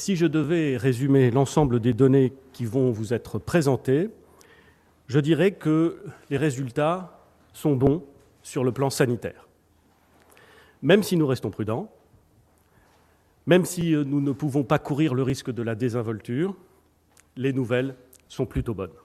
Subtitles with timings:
[0.00, 4.08] Si je devais résumer l'ensemble des données qui vont vous être présentées,
[5.08, 5.98] je dirais que
[6.30, 7.20] les résultats
[7.52, 8.02] sont bons
[8.42, 9.46] sur le plan sanitaire.
[10.80, 11.92] Même si nous restons prudents,
[13.44, 16.56] même si euh, nous ne pouvons pas courir le risque de la désinvolture,
[17.36, 17.94] les nouvelles
[18.26, 18.96] sont plutôt bonnes.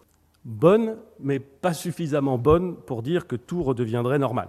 [0.45, 4.47] Bonnes, mais pas suffisamment bonnes pour dire que tout redeviendrait normal.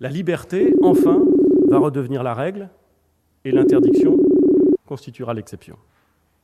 [0.00, 1.22] La liberté, enfin,
[1.68, 2.68] va redevenir la règle
[3.44, 4.18] et l'interdiction
[4.96, 5.78] constituera l'exception.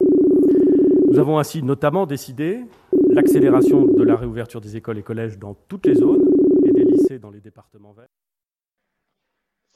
[0.00, 2.64] Nous avons ainsi notamment décidé
[3.10, 6.24] l'accélération de la réouverture des écoles et collèges dans toutes les zones
[6.64, 8.08] et des lycées dans les départements verts.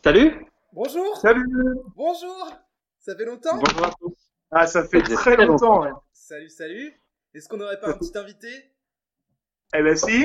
[0.03, 0.47] Salut.
[0.73, 1.17] Bonjour.
[1.19, 1.45] Salut.
[1.97, 2.49] Bonjour.
[2.99, 3.59] Ça fait longtemps?
[3.59, 4.15] Bonjour à tous.
[4.51, 5.91] Ah, ça fait Ça très très longtemps, ouais.
[6.15, 6.95] Salut, salut.
[7.35, 8.49] Est-ce qu'on n'aurait pas un petit invité?
[9.77, 10.25] Eh ben si,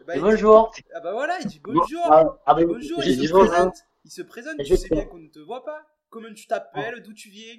[0.00, 0.70] Eh ben, dit- Bonjour.
[0.94, 2.04] Ah bah voilà, il dit bonjour.
[2.04, 3.48] Ah, ah Bonjour, j'ai il se bonjour.
[3.48, 3.74] présente.
[4.04, 5.80] Il se présente, tu je sais bien qu'on ne te voit pas.
[6.08, 7.54] Comment tu t'appelles D'où tu viens?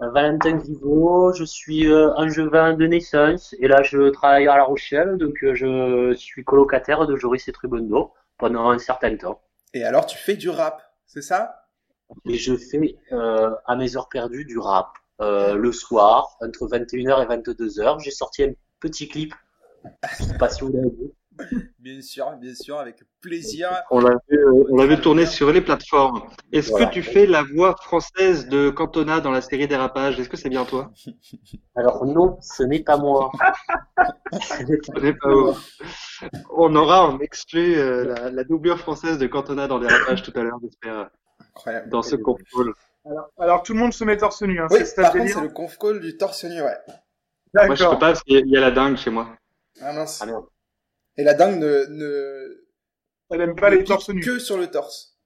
[0.00, 5.18] Valentin Griveau, je suis euh, angevin de naissance et là je travaille à La Rochelle,
[5.18, 9.42] donc euh, je suis colocataire de Joris et Tribundo pendant un certain temps.
[9.74, 11.66] Et alors tu fais du rap, c'est ça?
[12.26, 14.88] Et je fais euh, à mes heures perdues du rap.
[15.20, 19.34] Euh, le soir, entre 21h et 22h, j'ai sorti un petit clip.
[20.18, 21.10] Je sais pas si vous l'avez vu.
[22.00, 23.68] Bien sûr, bien sûr, avec plaisir.
[23.90, 26.22] On l'avait, euh, on l'avait tourné sur les plateformes.
[26.50, 26.86] Est-ce Voilà.
[26.86, 30.18] que tu fais la voix française de Cantona dans la série Dérapage?
[30.18, 30.90] Est-ce que c'est bien toi?
[31.76, 33.30] Alors non, ce n'est pas moi.
[34.32, 35.54] Ce n'est pas- Ce n'est pas vous.
[36.56, 40.42] On aura en exclu euh, la, la doublure française de Cantona dans Dérapage tout à
[40.42, 41.10] l'heure, j'espère,
[41.50, 41.90] Incroyable.
[41.90, 42.72] dans ce contrôle.
[43.04, 44.68] alors, alors tout le monde se met torse nu, hein.
[44.70, 46.78] Oui, c'est ça par le contre, c'est le conf call du torse nu, ouais.
[47.66, 49.28] Moi, je peux pas parce qu'il y a la dingue chez moi.
[49.82, 50.18] Ah mince.
[50.22, 50.44] Ah merde.
[51.16, 52.64] Et la dingue ne, ne,
[53.30, 54.20] Elle aime pas ne les torses nus.
[54.24, 55.18] que sur le torse.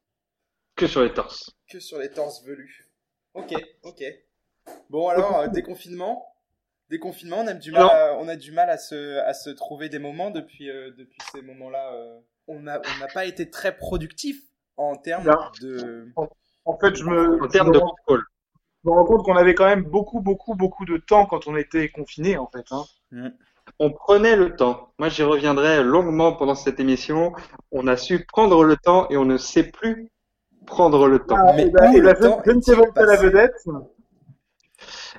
[0.77, 1.51] Que sur les torses.
[1.71, 2.89] Que sur les torses velus.
[3.35, 4.03] Ok, ok.
[4.91, 6.27] Bon alors, euh, déconfinement.
[6.91, 9.89] Déconfinement, on a du mal, à, on a du mal à se, à se trouver
[9.89, 11.95] des moments depuis, euh, depuis ces moments-là.
[11.95, 12.21] euh.
[12.47, 14.37] on n'a on n'a pas été très productif
[14.77, 15.37] en termes Non.
[15.63, 16.09] de.
[16.67, 18.25] En fait, je me, En termes de contrôle.
[18.85, 21.57] je me rends compte qu'on avait quand même beaucoup, beaucoup, beaucoup de temps quand on
[21.57, 22.67] était confiné, en fait.
[22.71, 22.85] Hein.
[23.79, 24.93] On prenait le temps.
[24.99, 27.33] Moi, j'y reviendrai longuement pendant cette émission.
[27.73, 30.11] On a su prendre le temps et on ne sait plus
[30.67, 31.39] prendre le temps.
[31.57, 33.55] Mais et ben, où et le ben, je- temps je ne sais pas la vedette.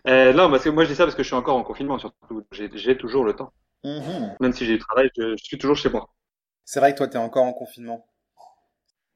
[0.08, 1.98] Euh, non, parce que moi, je dis ça parce que je suis encore en confinement,
[2.00, 2.44] surtout.
[2.52, 3.52] J'ai j'ai toujours le temps.
[3.84, 4.36] Mhm.
[4.40, 6.10] Même si j'ai du travail, je, je suis toujours chez moi.
[6.66, 8.06] C'est vrai que toi, t'es encore en confinement.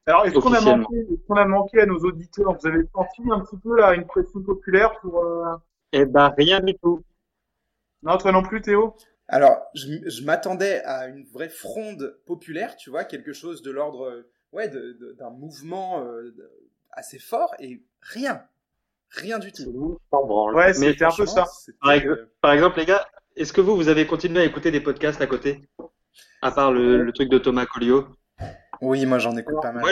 [0.05, 0.89] Alors, est-ce qu'on a, Officiellement.
[0.89, 2.53] manqué, est-ce qu'on a manqué à nos auditeurs?
[2.59, 5.23] Vous avez senti un petit peu là une pression populaire pour.
[5.23, 5.55] euh,
[5.93, 7.03] Eh ben, rien du tout.
[8.03, 8.95] Non, toi non plus, Théo?
[9.29, 14.05] Alors, je, je m'attendais à une vraie fronde populaire, tu vois, quelque chose de l'ordre,
[14.09, 16.31] euh, ouais, de- de- d'un mouvement euh,
[16.91, 18.43] assez fort, et rien,
[19.11, 19.99] rien du Tout.
[20.53, 21.45] Ouais, Mais c'était un peu ça.
[21.81, 22.07] Par, ex-
[22.41, 25.27] par exemple, les gars, est-ce que vous, vous avez continué à écouter des podcasts à
[25.27, 25.61] côté?
[26.41, 28.07] À part le, le truc de Thomas Collio
[28.81, 29.85] Oui, moi j'en écoute pas mal.
[29.85, 29.91] moi,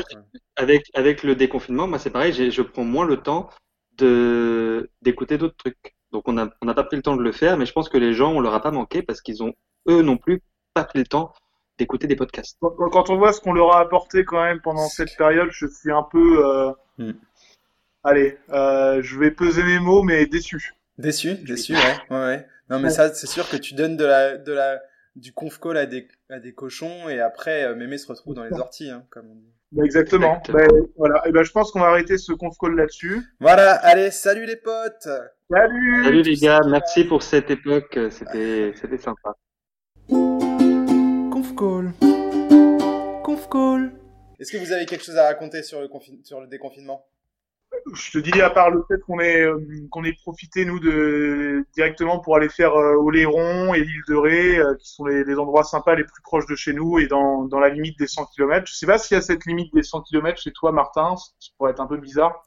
[0.56, 3.50] avec, avec le déconfinement, moi, c'est pareil, j'ai- je prends moins le temps
[3.98, 5.96] de d'écouter d'autres trucs.
[6.12, 7.90] Donc, on n'a on n'a pas pris le temps de le faire, mais je pense
[7.90, 9.54] que les gens, on leur a pas manqué parce qu'ils ont,
[9.90, 10.42] eux non plus,
[10.74, 11.34] pas pris le temps
[11.78, 12.58] d'écouter des podcasts.
[12.60, 15.92] Quand, on voit ce qu'on leur a apporté quand même pendant cette période, je suis
[15.92, 16.46] un peu.
[16.46, 17.12] euh, Hmm.
[18.04, 20.74] Allez, euh, je vais peser mes mots, mais déçu.
[20.98, 22.48] Déçu, déçu, ouais, ouais, ouais.
[22.70, 24.82] Non, mais ça, c'est sûr que tu donnes de la, de la,
[25.16, 28.44] du conf call à des, à des cochons, et après, euh, mémé se retrouve dans
[28.44, 29.54] les orties, hein, comme on dit.
[29.72, 30.38] Bah, exactement.
[30.38, 30.58] Exactement.
[30.60, 31.28] Ben, voilà.
[31.28, 33.22] Et ben, je pense qu'on va arrêter ce conf call là-dessus.
[33.40, 35.08] Voilà, allez, salut les potes!
[35.50, 39.34] Salut Salut les gars, merci pour cette époque, c'était c'était sympa.
[40.10, 41.92] Conf call.
[43.24, 43.92] Conf call.
[44.40, 47.06] Est-ce que vous avez quelque chose à raconter sur le, confin- sur le déconfinement?
[47.94, 49.60] Je te dis, à part le fait qu'on ait, euh,
[49.92, 54.58] qu'on ait profité, nous, de, directement pour aller faire euh, Oléron et l'île de Ré,
[54.58, 57.46] euh, qui sont les, les endroits sympas les plus proches de chez nous et dans,
[57.46, 58.68] dans la limite des 100 km.
[58.68, 61.16] Je sais pas s'il y a cette limite des 100 km chez toi, Martin.
[61.16, 62.44] Ça pourrait être un peu bizarre.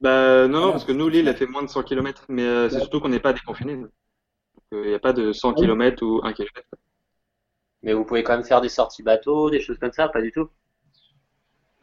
[0.00, 2.78] Bah non, parce que nous, l'île, elle fait moins de 100 km, mais euh, c'est
[2.80, 3.80] surtout qu'on n'est pas déconfiné.
[4.72, 6.52] il n'y a pas de 100 km ou 1 km.
[7.82, 10.32] Mais vous pouvez quand même faire des sorties bateau, des choses comme ça, pas du
[10.32, 10.48] tout?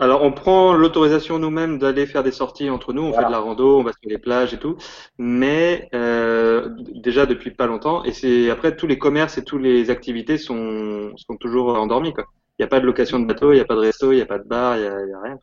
[0.02, 3.20] Alors, on prend l'autorisation nous-mêmes d'aller faire des sorties entre nous, on Voilà.
[3.22, 4.76] fait de la rando, on va sur les plages et tout,
[5.20, 9.92] mais euh, déjà depuis pas longtemps, et c'est après tous les commerces et toutes les
[9.92, 12.26] activités sont, sont toujours endormis, quoi.
[12.58, 14.16] Il n'y a pas de location de bateau, il n'y a pas de resto, il
[14.16, 15.40] n'y a pas de bar, il n'y a, il y a rien.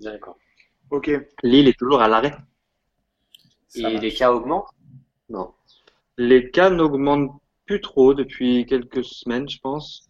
[0.00, 0.36] D'accord.
[0.90, 1.10] Ok.
[1.42, 2.34] L'île est toujours à l'arrêt.
[3.74, 4.70] Et les cas augmentent?
[5.28, 5.52] Non.
[6.16, 7.39] Les cas n'augmentent
[7.70, 10.08] plus trop depuis quelques semaines, je pense.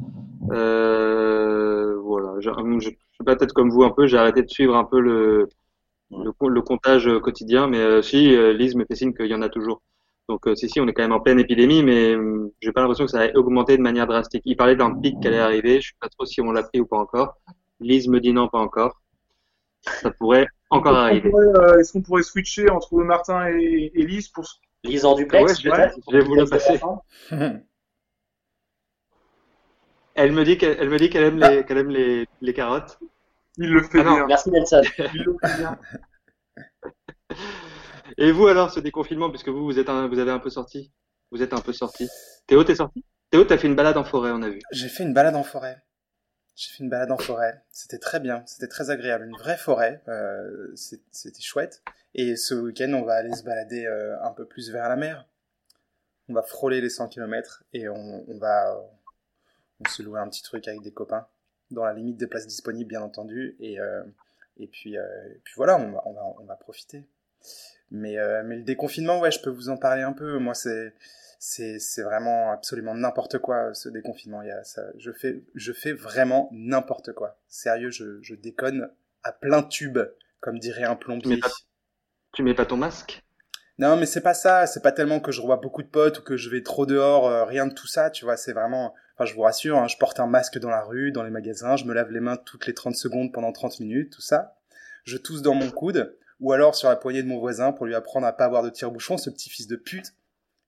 [0.50, 2.32] Euh, voilà.
[2.40, 2.96] Je, je, je suis
[3.26, 5.46] pas peut-être comme vous un peu, j'ai arrêté de suivre un peu le,
[6.10, 9.42] le, le comptage quotidien, mais euh, si, euh, Lise me fait signe qu'il y en
[9.42, 9.82] a toujours.
[10.30, 12.80] Donc euh, si, si, on est quand même en pleine épidémie, mais euh, j'ai pas
[12.80, 14.42] l'impression que ça a augmenté de manière drastique.
[14.46, 16.80] Il parlait d'un pic qui allait arriver, je sais pas trop si on l'a pris
[16.80, 17.34] ou pas encore.
[17.80, 19.02] Lise me dit non, pas encore.
[19.82, 21.30] Ça pourrait encore arriver.
[21.34, 24.46] euh, Est-ce qu'on pourrait switcher entre Martin et, et Lise pour
[24.84, 26.80] Lise en duplex, Ouais, je vais- peut-être je vais vous le Duplex passer.
[30.14, 32.98] Elle me dit qu'elle elle me dit qu'elle aime les qu'elle aime les, les carottes.
[33.58, 34.26] Il le fait Ah non, bien.
[34.26, 34.82] Merci Nelson.
[35.14, 35.78] Il le fait bien.
[38.18, 40.92] Et vous alors ce déconfinement puisque vous vous êtes un, vous avez un peu sorti.
[41.30, 42.08] Vous êtes un peu sorti.
[42.46, 43.04] Théo t'es sorti?
[43.30, 44.58] Théo t'as fait une balade en forêt on a vu.
[44.72, 45.76] J'ai fait une balade en forêt.
[46.60, 47.62] J'ai fait une balade en forêt.
[47.70, 48.42] C'était très bien.
[48.44, 49.24] C'était très agréable.
[49.24, 50.02] Une vraie forêt.
[50.08, 51.82] Euh, C'était chouette.
[52.14, 55.26] Et ce week-end, on va aller se balader euh, un peu plus vers la mer.
[56.28, 60.68] On va frôler les 100 km et on, va euh, se louer un petit truc
[60.68, 61.26] avec des copains
[61.70, 63.56] dans la limite des places disponibles, bien entendu.
[63.58, 63.78] Et,
[64.70, 64.96] puis,
[65.56, 67.06] voilà, on va, profiter.
[67.90, 70.38] Mais, mais le déconfinement, ouais, je peux vous en parler un peu.
[70.38, 70.92] Moi, c'est
[71.42, 74.42] c'est vraiment absolument n'importe quoi ce déconfinement.
[74.42, 77.38] Il y a ça, je fais je fais vraiment n'importe quoi.
[77.48, 78.90] Sérieux, je, je déconne
[79.22, 79.98] à plein tube,
[80.40, 81.36] comme dirait un plombier.
[81.36, 81.48] Mais pas-
[82.34, 83.22] Tu mets pas ton masque?
[83.78, 84.66] Non, mais c'est pas ça.
[84.66, 87.26] C'est pas tellement que je revois beaucoup de potes ou que je vais trop dehors.
[87.26, 88.36] euh, rien de tout ça, tu vois.
[88.36, 88.94] C'est vraiment.
[89.16, 91.76] Enfin, je vous rassure, hein, je porte un masque dans la rue, dans les magasins.
[91.76, 94.56] Je me lave les mains toutes les 30 secondes pendant 30 minutes, tout ça.
[95.04, 97.94] Je tousse dans mon coude ou alors sur la poignée de mon voisin pour lui
[97.94, 100.12] apprendre à pas avoir de tire-bouchon, ce petit fils de pute.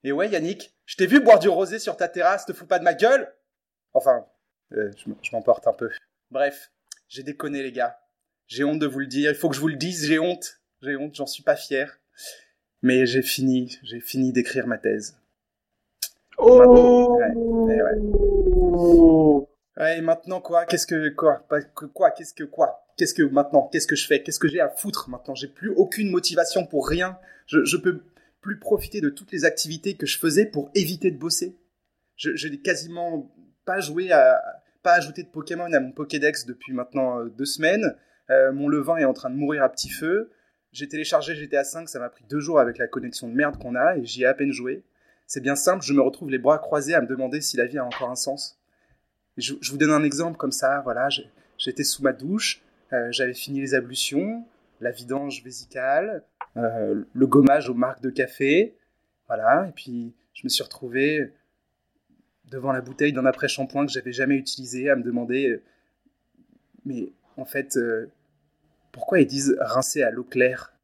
[0.05, 2.45] Et ouais, Yannick, je t'ai vu boire du rosé sur ta terrasse.
[2.45, 3.33] Te fous pas de ma gueule
[3.95, 4.27] Enfin,
[4.73, 4.91] euh,
[5.23, 5.91] je m'emporte un peu.
[6.31, 6.73] Bref,
[7.09, 8.01] j'ai déconné, les gars.
[8.49, 9.31] J'ai honte de vous le dire.
[9.31, 10.07] Il faut que je vous le dise.
[10.07, 10.61] J'ai honte.
[10.81, 11.15] J'ai honte.
[11.15, 12.01] J'en suis pas fier.
[12.83, 15.17] Mais j'ai fini, j'ai fini d'écrire ma thèse.
[16.37, 19.47] Oh Ouais, ouais, ouais.
[19.79, 20.67] Ouais, et maintenant quoi?
[20.67, 21.47] Qu'est-ce que quoi?
[21.95, 22.11] Quoi?
[22.11, 22.85] Qu'est-ce que quoi?
[22.97, 23.69] Qu'est-ce que maintenant?
[23.73, 24.23] Qu'est-ce que je fais?
[24.23, 25.35] Qu'est-ce que j'ai à foutre maintenant?
[25.35, 27.19] J'ai plus aucune motivation pour rien.
[27.47, 28.03] Je, je peux
[28.43, 31.57] plus profiter de toutes les activités que je faisais pour éviter de bosser.
[32.17, 33.35] Je, n'ai quasiment
[33.65, 34.41] pas joué à
[34.83, 37.97] pas ajouté de Pokémon à mon Pokédex depuis maintenant euh, deux semaines.
[38.31, 40.33] Euh, mon levain est en train de mourir à petit feu.
[40.73, 43.77] J'ai téléchargé GTA 5, ça m'a pris deux jours avec la connexion de merde qu'on
[43.77, 44.83] a et j'y ai à peine joué.
[45.27, 47.79] C'est bien simple, je me retrouve les bras croisés à me demander si la vie
[47.79, 48.59] a encore un sens.
[49.37, 51.09] Je, vous donne un exemple comme ça, voilà,
[51.59, 52.63] j'étais sous ma douche,
[52.93, 54.45] euh, j'avais fini les ablutions,
[54.81, 56.25] la vidange vésicale,
[56.57, 58.77] euh, le gommage aux marques de café,
[59.27, 61.33] voilà, et puis je me suis retrouvé
[62.47, 65.63] devant la bouteille d'un après-shampoing que j'avais jamais utilisé à me demander, euh,
[66.85, 68.11] mais en fait, euh,
[68.93, 70.75] pourquoi ils disent rincer à l'eau claire?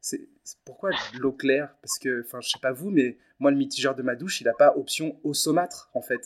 [0.00, 0.28] C'est
[0.64, 1.74] pourquoi l'eau claire?
[1.82, 4.44] Parce que, enfin, je sais pas vous, mais moi, le mitigeur de ma douche, il
[4.44, 6.20] n'a pas option eau saumâtre, en fait.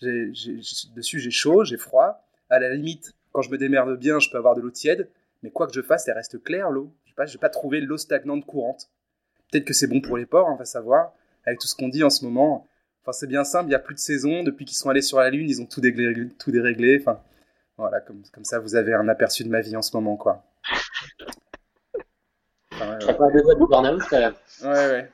[0.00, 0.60] J'ai- j'ai-
[0.94, 2.24] dessus, j'ai chaud, j'ai froid.
[2.50, 5.08] À la limite, quand je me démerde bien, je peux avoir de l'eau tiède.
[5.42, 6.92] Mais quoi que je fasse, elle reste claire, l'eau.
[7.14, 8.90] Je sais pas, j'ai pas trouvé l'eau stagnante courante.
[9.50, 11.12] Peut-être que c'est bon pour les porcs, on va savoir.
[11.46, 12.66] Avec tout ce qu'on dit en ce moment.
[13.02, 14.42] Enfin, c'est bien simple, il y a plus de saison.
[14.42, 16.28] Depuis qu'ils sont allés sur la Lune, ils ont tout déréglé.
[16.38, 16.98] Tout déréglé.
[17.00, 17.20] Enfin,
[17.76, 20.44] voilà, comme, comme ça, vous avez un aperçu de ma vie en ce moment, quoi.
[22.72, 24.34] Enfin, ouais, pas deux doigts du burn-out quand même.
[24.62, 25.12] Ouais, ouais.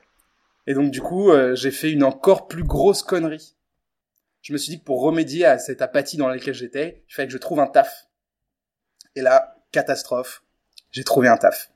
[0.67, 3.55] Et donc, du coup, euh, j'ai fait une encore plus grosse connerie.
[4.41, 7.27] Je me suis dit que pour remédier à cette apathie dans laquelle j'étais, il fallait
[7.27, 8.07] que je trouve un taf.
[9.15, 10.43] Et là, catastrophe.
[10.91, 11.70] J'ai trouvé un taf.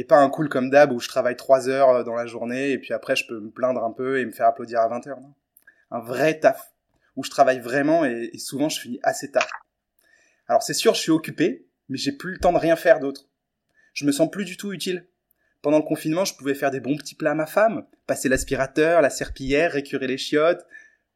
[0.00, 2.70] Et pas un cool comme d'hab où je travaille trois heures euh, dans la journée
[2.70, 5.06] et puis après je peux me plaindre un peu et me faire applaudir à 20
[5.08, 5.18] heures.
[5.90, 6.72] Un vrai taf.
[7.16, 9.66] Où je travaille vraiment et, et souvent je finis assez tard.
[10.48, 13.28] Alors c'est sûr, je suis occupé, mais j'ai plus le temps de rien faire d'autre.
[13.92, 15.06] Je me sens plus du tout utile.
[15.60, 19.02] Pendant le confinement, je pouvais faire des bons petits plats à ma femme, passer l'aspirateur,
[19.02, 20.66] la serpillière, récurer les chiottes.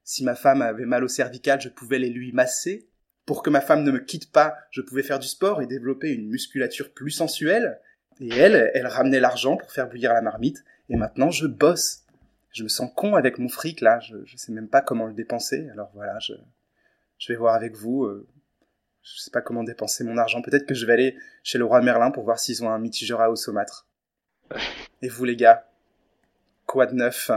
[0.03, 2.87] Si ma femme avait mal au cervical, je pouvais les lui masser.
[3.25, 6.11] Pour que ma femme ne me quitte pas, je pouvais faire du sport et développer
[6.11, 7.81] une musculature plus sensuelle.
[8.21, 10.65] Et elle, elle ramenait l'argent pour faire bouillir la marmite.
[10.89, 12.03] Et maintenant, je bosse.
[12.53, 13.99] Je me sens con avec mon fric, là.
[14.01, 15.69] Je, je sais même pas comment le dépenser.
[15.73, 16.35] Alors voilà, je,
[17.19, 18.05] je vais voir avec vous.
[18.05, 18.27] euh,
[19.03, 20.41] je sais pas comment dépenser mon argent.
[20.43, 23.21] Peut-être que je vais aller chez le roi Merlin pour voir s'ils ont un mitigeur
[23.21, 23.87] à saumâtre.
[25.03, 25.67] Et vous, les gars
[26.67, 27.31] Quoi de neuf?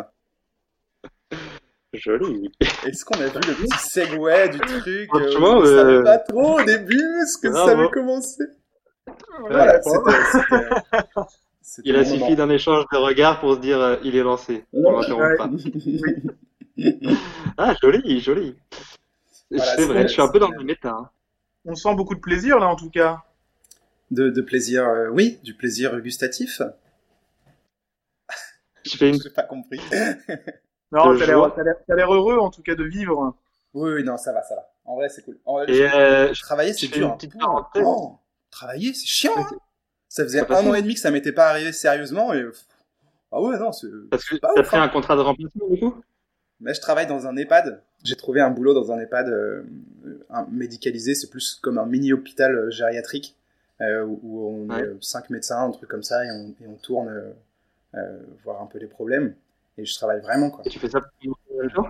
[1.93, 2.51] Joli.
[2.85, 5.09] Est-ce qu'on a vu le petit segway du truc?
[5.13, 8.43] Euh, Franchement, On savait euh, pas trop au début ce que ça avait commencé.
[9.39, 9.79] Voilà,
[11.83, 14.65] Il a suffi d'un échange de regards pour se dire euh, il est lancé.
[14.73, 15.49] On l'interrompt pas.
[17.57, 18.55] Ah joli, joli.
[19.49, 20.89] Voilà, c'est vrai, je suis un peu dans le méta.
[20.91, 21.09] hein.
[21.65, 23.23] On sent beaucoup de plaisir là en tout cas.
[24.11, 26.61] de, de plaisir, euh, oui, du plaisir gustatif.
[28.83, 29.79] Je fais une pas compris.
[30.93, 31.25] Non, t'as
[31.95, 33.35] l'air, heureux en tout cas de vivre.
[33.73, 34.69] Oui, oui, non, ça va, ça va.
[34.85, 35.37] En vrai, c'est cool.
[35.43, 37.07] En vrai, et euh, je- Travailler, c'est dur.
[37.07, 37.15] une hein.
[37.17, 37.83] petite parenthèse.
[37.85, 38.15] Oh,
[38.57, 39.31] travailler, c'est chiant.
[39.37, 39.45] hein.
[40.09, 42.45] Ça faisait un an et demi que ça m'était pas arrivé sérieusement et
[43.31, 44.83] ah ouais non c'est Parce que t'as pris hein.
[44.83, 46.01] un contrat de remplacement du coup?
[46.59, 47.83] Mais je travaille dans un EHPAD.
[48.03, 49.63] J'ai trouvé un boulot dans un EHPAD euh,
[50.31, 51.13] un- médicalisé.
[51.13, 53.35] C'est plus comme un mini hôpital euh, gériatrique
[53.81, 54.81] euh, où- où on Ouais.
[54.81, 57.09] est cinq médecins, un truc comme ça, et on, et on tourne
[57.95, 59.35] euh, voir un peu les problèmes.
[59.77, 60.63] Et je travaille vraiment quoi.
[60.65, 60.99] Et tu fais ça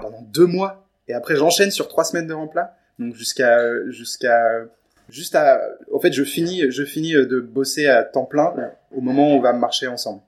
[0.02, 0.86] pendant deux mois.
[1.08, 2.76] Et après j'enchaîne sur trois semaines de remplat.
[3.00, 3.58] Donc jusqu'à
[3.90, 4.66] jusqu'à
[5.10, 5.60] juste à.
[5.94, 9.38] En fait je finis je finis de bosser à temps plein euh, au moment où
[9.38, 10.22] on va marcher ensemble.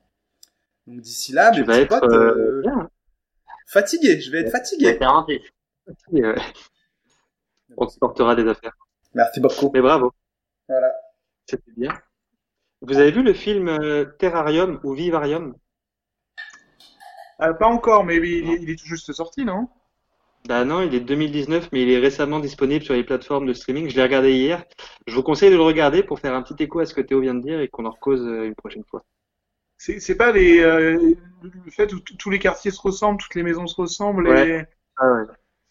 [0.88, 2.90] Donc d'ici là, Tu mes petits être potes, euh, euh, bien.
[3.68, 4.20] fatigué.
[4.20, 4.98] Je vais être fatigué.
[6.14, 6.36] Euh,
[7.78, 8.74] On te portera des affaires.
[9.14, 9.72] Merci beaucoup.
[9.74, 10.12] Mais bravo,
[10.68, 10.92] Voilà.
[11.48, 11.92] c'était bien.
[12.82, 15.56] Vous avez vu le film euh, Terrarium ou Vivarium?
[17.42, 19.68] Euh, pas encore, mais il, est- il est tout juste sorti, non?
[20.48, 23.54] Bah non, il est de 2019, mais il est récemment disponible sur les plateformes de
[23.54, 23.90] streaming.
[23.90, 24.64] Je l'ai regardé hier.
[25.06, 27.22] Je vous conseille de le regarder pour faire un petit écho à ce que Théo
[27.22, 29.04] vient de dire et qu'on en cause euh, une prochaine fois.
[29.78, 33.44] C'est c'est pas les, euh, le fait où tous les quartiers se ressemblent, toutes les
[33.44, 34.28] maisons se ressemblent.
[34.28, 34.50] Ouais.
[34.50, 34.64] Et...
[34.98, 35.24] Ah ouais.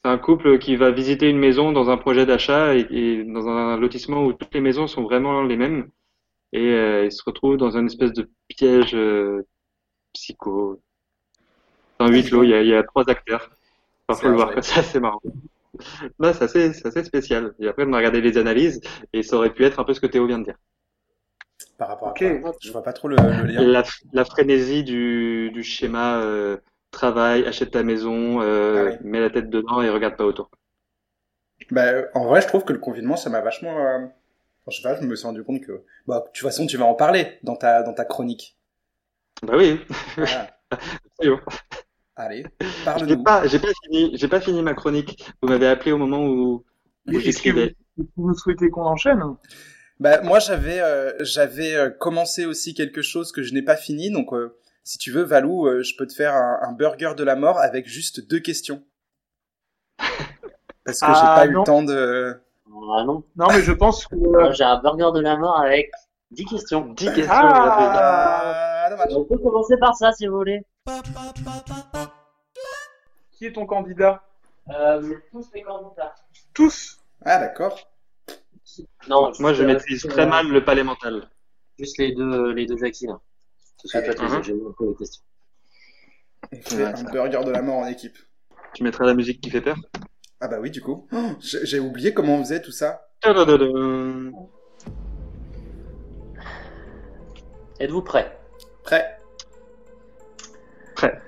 [0.04, 3.48] C'est un couple qui va visiter une maison dans un projet d'achat et, et dans
[3.48, 5.90] un lotissement où toutes les maisons sont vraiment les mêmes.
[6.52, 9.46] Et euh, ils se retrouvent dans un espèce de piège euh,
[10.14, 10.80] psycho.
[11.98, 13.50] Dans huit lots, il y a, il y a trois acteurs.
[14.10, 14.54] C'est faut le voir, vrai.
[14.54, 14.62] quoi.
[14.62, 15.20] c'est marrant.
[16.18, 17.54] Non, c'est assez, c'est assez spécial.
[17.60, 18.80] Et après, on a regardé les analyses
[19.12, 20.56] et ça aurait pu être un peu ce que Théo vient de dire.
[21.78, 22.22] Par rapport Ok.
[22.22, 23.72] à quoi Je vois pas trop le, le lien.
[23.72, 26.56] La, la frénésie du, du schéma euh,
[26.90, 28.98] travail, achète ta maison, euh, Ah oui.
[29.00, 30.50] mets la tête dedans et regarde pas autour.
[31.70, 33.78] Bah, en vrai, je trouve que le confinement, ça m'a vachement.
[33.78, 34.10] euh, enfin,
[34.70, 35.84] je sais pas, je me suis rendu compte que.
[36.06, 38.56] Bah, de toute façon, tu vas en parler dans ta, dans ta chronique.
[39.42, 39.80] Bah oui,
[40.18, 40.58] Voilà.
[41.18, 41.40] absolument.
[42.20, 43.22] Allez, J'ai parle-nous.
[43.22, 45.24] pas, j'ai pas fini, j'ai pas fini ma chronique.
[45.40, 46.64] Vous m'avez appelé au moment où,
[47.06, 47.76] où Est-ce que j'écrivais.
[47.96, 49.22] vous, vous souhaitez qu'on enchaîne?
[50.00, 54.10] Bah, moi, j'avais, euh, j'avais euh, commencé aussi quelque chose que je n'ai pas fini.
[54.10, 57.22] Donc, euh, si tu veux, Valou, euh, je peux te faire un, un burger de
[57.24, 58.82] la mort avec juste deux questions.
[60.84, 62.34] Parce que j'ai Ah, pas eu le temps de.
[62.96, 63.22] Ah non.
[63.36, 64.14] Non, mais je pense que.
[64.16, 65.90] Moi, J'ai un burger de la mort avec
[66.32, 66.92] 10 questions.
[66.94, 67.26] 10 questions.
[67.30, 69.14] Ah Ah, dommage.
[69.14, 70.62] On peut commencer par ça si vous voulez.
[73.32, 74.22] Qui est ton candidat
[74.70, 76.14] Euh, vous êtes tous mes candidats.
[76.54, 77.78] Tous Ah, d'accord.
[79.08, 81.28] Non, Moi, je euh, maîtrise juste, très euh, mal le palais mental.
[81.78, 83.16] Juste les deux, les deux Jacqueline.
[83.82, 84.42] Parce que toi, les Mhm.
[84.44, 85.22] j'ai les questions.
[86.62, 88.16] Fait un burger de la mort en équipe.
[88.74, 89.76] Tu mettras la musique qui fait peur.
[90.40, 91.06] Ah, bah oui, du coup.
[91.12, 93.08] Oh, j'ai j'ai oublié comment on faisait tout ça.
[93.20, 94.32] Tadadadam.
[97.80, 98.38] Êtes-vous prêts?
[98.88, 99.20] Prêt.
[100.94, 101.20] Prêt.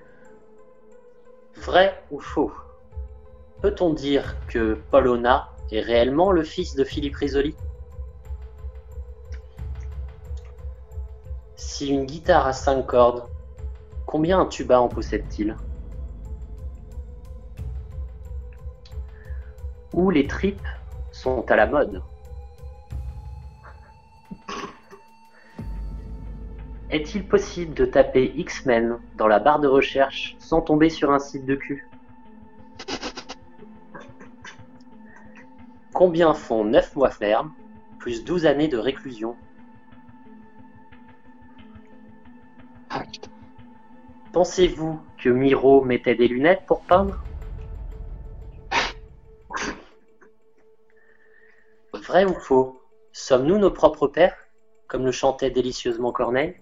[1.56, 2.50] Vrai ou faux?
[3.60, 7.54] Peut-on dire que Paulona est réellement le fils de Philippe Risoli?
[11.56, 13.28] Si une guitare a 5 cordes,
[14.06, 15.54] combien un tuba en possède-t-il?
[19.92, 20.66] Où les tripes
[21.12, 22.02] sont à la mode?
[26.90, 31.44] Est-il possible de taper X-Men dans la barre de recherche sans tomber sur un site
[31.44, 31.88] de cul?
[35.92, 37.52] Combien font 9 mois ferme
[38.00, 39.36] plus 12 années de réclusion?
[44.32, 47.22] Pensez-vous que Miro mettait des lunettes pour peindre?
[51.94, 52.80] Vrai ou faux
[53.12, 54.36] Sommes-nous nos propres pères
[54.88, 56.56] Comme le chantait délicieusement Corneille?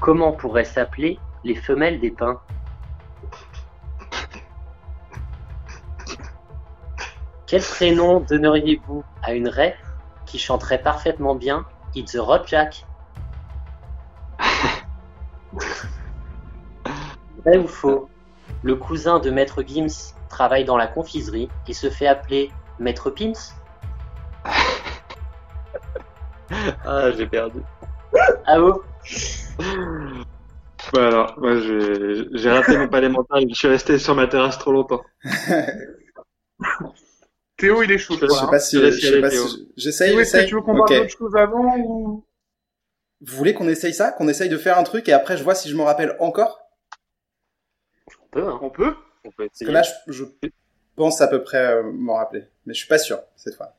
[0.00, 2.40] Comment pourraient s'appeler les femelles des pins
[7.46, 9.76] Quel prénom donneriez-vous à une raie
[10.26, 11.64] qui chanterait parfaitement bien
[11.94, 12.84] It's a Rod Jack
[17.44, 18.08] Vrai ou faux
[18.62, 23.32] Le cousin de Maître Gims travaille dans la confiserie et se fait appeler Maître Pins
[26.84, 27.60] Ah, j'ai perdu.
[28.46, 28.82] Ah oh
[30.92, 33.44] Voilà, moi j'ai raté mon palais mental.
[33.48, 35.02] Je suis resté sur ma terrasse trop longtemps.
[37.56, 38.14] Théo, il est chaud.
[38.20, 38.46] Je Je sais hein.
[38.48, 39.20] pas si, Je je
[39.76, 40.46] j'essaye, Théo, est-ce que j'essaye.
[40.46, 40.98] tu veux qu'on parle Ok.
[40.98, 42.24] d'autre chose avant ou?
[43.20, 44.12] Vous voulez qu'on essaye ça?
[44.12, 46.60] Qu'on essaye de faire un truc et après je vois si je m'en rappelle encore?
[48.22, 48.58] On peut, hein.
[48.62, 48.94] on peut?
[49.24, 50.24] On peut Parce que là, je, je
[50.94, 52.44] pense à peu près euh, m'en rappeler.
[52.64, 53.74] Mais je suis pas sûr, cette fois.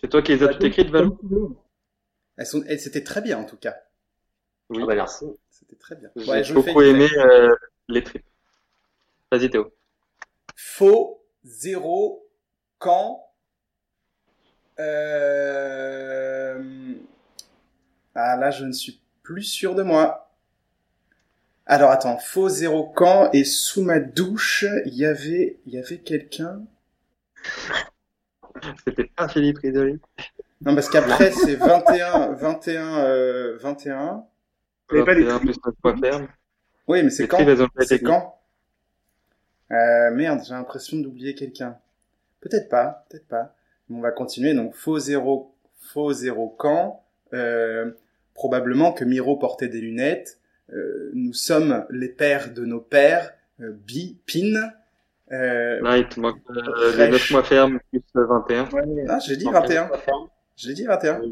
[0.00, 1.16] C'est toi qui les as toutes écrites, Valou
[2.36, 3.74] Elles sont, elles, c'était très bien, en tout cas.
[4.70, 4.80] Oui.
[4.82, 5.26] Ah bah merci.
[5.50, 6.10] C'était très bien.
[6.16, 7.54] J'ai Ouais, beaucoup aimé euh,
[7.88, 8.24] les tripes.
[9.30, 9.72] Vas-y Théo.
[10.56, 12.26] Faux, zéro,
[12.78, 13.24] quand,
[14.78, 16.62] Euh...
[18.14, 20.30] Ah là, je ne suis plus sûr de moi.
[21.66, 25.98] Alors attends, faux zéro camp et sous ma douche, il y avait, il y avait
[25.98, 26.62] quelqu'un.
[28.86, 29.98] C'était pas Philippe Risoli.
[30.60, 34.24] Non, parce qu'après c'est 21, 21, euh, 21.
[34.88, 35.04] Pas
[35.92, 36.26] plus.
[36.86, 37.38] Oui, mais c'est quand
[37.80, 38.38] C'est quand
[39.70, 41.78] euh, Merde, j'ai l'impression d'oublier quelqu'un.
[42.40, 43.54] Peut-être pas, peut-être pas.
[43.90, 44.54] On va continuer.
[44.54, 47.02] Donc faux zéro, faux zéro camp.
[47.32, 47.90] Euh,
[48.34, 50.38] probablement que Miro portait des lunettes.
[50.72, 53.32] Euh, nous sommes les pères de nos pères.
[53.60, 54.70] Euh, Bi, Pin.
[55.32, 58.70] Euh, Là, il te manque euh, les 9 mois fermes plus euh, 21.
[58.70, 59.04] Ouais.
[59.08, 59.88] ah, j'ai dit Manquait 21.
[59.88, 60.14] de faire.
[60.56, 61.22] Je l'ai dit 21.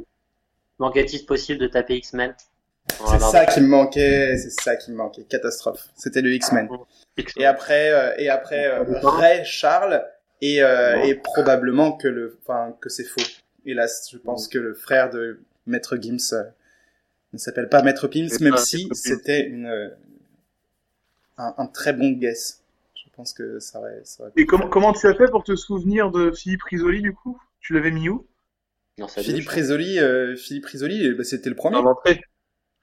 [0.79, 2.35] Manquait-il possible de taper X-Men?
[2.89, 5.23] C'est ça qui me manquait, c'est ça qui me manquait.
[5.25, 5.89] Catastrophe.
[5.97, 6.69] C'était le X-Men.
[7.37, 10.05] Et après, euh, et après, euh, Ray Charles
[10.41, 13.21] et, euh, et probablement que le, enfin que c'est faux.
[13.65, 16.43] Hélas, je pense que le frère de Maître Gims euh,
[17.33, 19.93] ne s'appelle pas Maître C'est même si c'était une
[21.39, 22.63] un, un très bon guess.
[22.95, 25.55] Je pense que ça aurait, ça aurait Et comment, comment tu as fait pour te
[25.55, 27.41] souvenir de Philippe Risoli, du coup?
[27.61, 28.27] Tu l'avais mis où?
[29.09, 29.49] Philippe.
[29.49, 31.77] Risoli, euh, Philippe Risoli, bah, c'était le premier.
[31.77, 32.23] Dans l'entrée.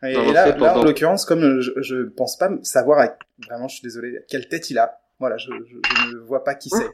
[0.01, 3.83] Et, là, là, en l'occurrence, comme je, je pense pas savoir, à- vraiment, je suis
[3.83, 4.99] désolé, quelle tête il a.
[5.19, 5.75] Voilà, je, je,
[6.05, 6.89] je ne vois pas qui c'est.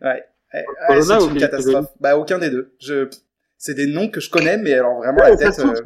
[0.00, 1.88] Ouais, c'est une catastrophe.
[2.00, 2.74] Bah, aucun des deux.
[2.80, 3.08] Je,
[3.58, 5.54] c'est des noms que je connais, mais alors vraiment Ouais, la tête.
[5.54, 5.82] trouve, euh, si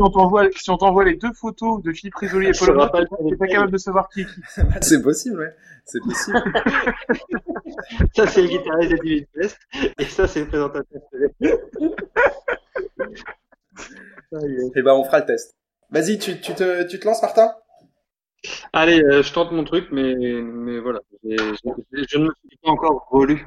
[0.71, 3.73] on t'envoie, si les deux photos de Philippe Risoli et Paul rappelle t'es pas capable
[3.73, 4.41] de savoir qui est qui.
[4.83, 5.55] c'est possible, ouais.
[5.87, 6.39] C'est possible.
[8.17, 9.59] Ça, c'est le guitariste de David West.
[9.99, 11.01] Et ça, c'est le présentateur.
[14.77, 15.57] Et ben, on fera le test.
[15.93, 17.55] Vas-y, tu, tu te, tu te lances, Martin?
[18.73, 21.01] Allez, euh, je tente mon truc, mais, mais voilà.
[21.25, 23.47] Je ne me suis pas encore relu.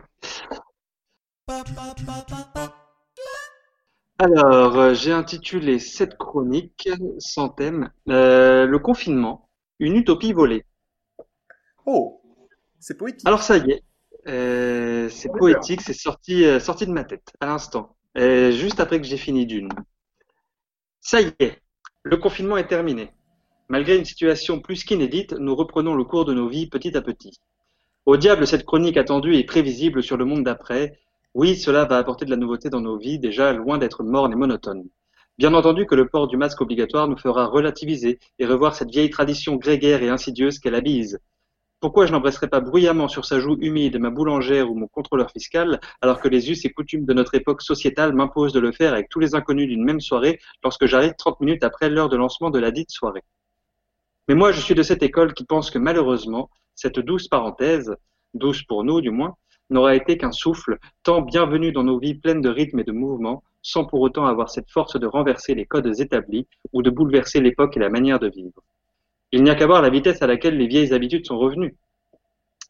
[4.17, 10.65] Alors, euh, j'ai intitulé cette chronique sans thème euh, Le confinement, une utopie volée.
[11.85, 12.21] Oh,
[12.79, 13.27] c'est poétique.
[13.27, 13.83] Alors, ça y est,
[14.27, 18.99] euh, c'est poétique, c'est sorti, euh, sorti de ma tête à l'instant, euh, juste après
[19.01, 19.69] que j'ai fini d'une.
[21.01, 21.61] Ça y est,
[22.05, 23.11] le confinement est terminé.
[23.69, 27.39] Malgré une situation plus qu'inédite, nous reprenons le cours de nos vies petit à petit.
[28.05, 30.99] Au diable cette chronique attendue et prévisible sur le monde d'après.
[31.33, 34.35] Oui, cela va apporter de la nouveauté dans nos vies, déjà loin d'être morne et
[34.35, 34.83] monotone.
[35.37, 39.09] Bien entendu que le port du masque obligatoire nous fera relativiser et revoir cette vieille
[39.09, 41.19] tradition grégaire et insidieuse qu'elle habise.
[41.83, 45.81] Pourquoi je n'embrasserai pas bruyamment sur sa joue humide ma boulangère ou mon contrôleur fiscal,
[46.01, 49.09] alors que les us et coutumes de notre époque sociétale m'imposent de le faire avec
[49.09, 52.59] tous les inconnus d'une même soirée lorsque j'arrive 30 minutes après l'heure de lancement de
[52.59, 53.23] la dite soirée
[54.29, 57.93] Mais moi, je suis de cette école qui pense que malheureusement, cette douce parenthèse,
[58.33, 59.35] douce pour nous du moins,
[59.69, 63.43] n'aura été qu'un souffle, tant bienvenu dans nos vies pleines de rythme et de mouvement,
[63.61, 67.75] sans pour autant avoir cette force de renverser les codes établis ou de bouleverser l'époque
[67.75, 68.63] et la manière de vivre.
[69.33, 71.75] Il n'y a qu'à voir la vitesse à laquelle les vieilles habitudes sont revenues.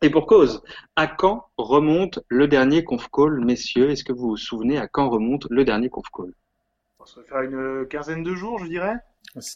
[0.01, 0.63] Et pour cause,
[0.95, 3.89] à quand remonte le dernier conf call, messieurs?
[3.89, 6.33] Est-ce que vous vous souvenez à quand remonte le dernier conf call?
[7.05, 8.95] Ça va faire une quinzaine de jours, je dirais.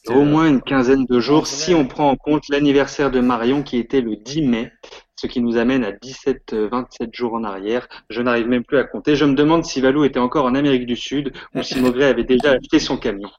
[0.10, 3.64] Au euh, moins une quinzaine de jours, si on prend en compte l'anniversaire de Marion
[3.64, 4.74] qui était le 10 mai,
[5.20, 7.88] ce qui nous amène à 17, euh, 27 jours en arrière.
[8.10, 9.16] Je n'arrive même plus à compter.
[9.16, 12.24] Je me demande si Valou était encore en Amérique du Sud ou si Maugret avait
[12.24, 13.30] déjà acheté son camion.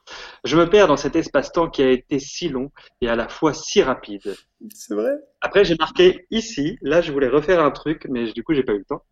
[0.44, 3.54] Je me perds dans cet espace-temps qui a été si long et à la fois
[3.54, 4.34] si rapide.
[4.74, 5.12] C'est vrai.
[5.40, 8.72] Après, j'ai marqué ici, là, je voulais refaire un truc, mais du coup, j'ai pas
[8.72, 9.02] eu le temps.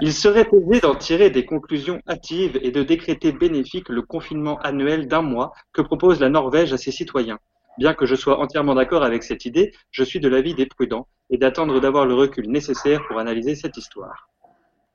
[0.00, 5.08] Il serait aisé d'en tirer des conclusions hâtives et de décréter bénéfique le confinement annuel
[5.08, 7.38] d'un mois que propose la Norvège à ses citoyens.
[7.78, 11.08] Bien que je sois entièrement d'accord avec cette idée, je suis de l'avis des prudents
[11.30, 14.28] et d'attendre d'avoir le recul nécessaire pour analyser cette histoire.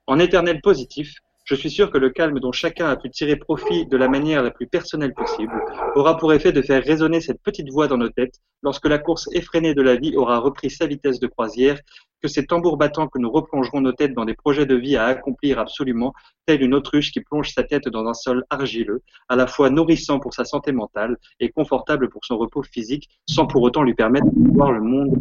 [0.06, 3.86] En éternel positif, je suis sûr que le calme dont chacun a pu tirer profit
[3.86, 5.54] de la manière la plus personnelle possible
[5.94, 9.28] aura pour effet de faire résonner cette petite voix dans nos têtes lorsque la course
[9.32, 11.78] effrénée de la vie aura repris sa vitesse de croisière,
[12.20, 15.06] que ces tambours battants que nous replongerons nos têtes dans des projets de vie à
[15.06, 16.12] accomplir absolument,
[16.46, 20.18] telle une autruche qui plonge sa tête dans un sol argileux, à la fois nourrissant
[20.18, 24.26] pour sa santé mentale et confortable pour son repos physique, sans pour autant lui permettre
[24.26, 25.12] de voir le monde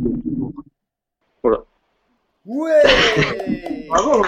[1.44, 1.66] autour.
[2.46, 2.82] Ouais.
[3.88, 4.24] Bravo.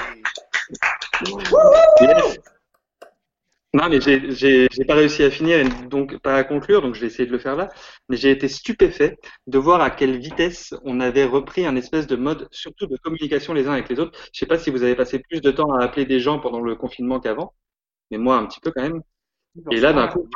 [3.73, 7.07] Non, mais j'ai- pas réussi à finir, et donc pas à conclure, donc je vais
[7.07, 7.69] essayer de le faire là.
[8.09, 12.15] Mais j'ai été stupéfait de voir à quelle vitesse on avait repris un espèce de
[12.15, 14.17] mode, surtout de communication les uns avec les autres.
[14.33, 16.61] Je sais pas si vous avez passé plus de temps à appeler des gens pendant
[16.61, 17.53] le confinement qu'avant,
[18.11, 19.01] mais moi un petit peu quand même.
[19.71, 20.29] Et là, d'un coup,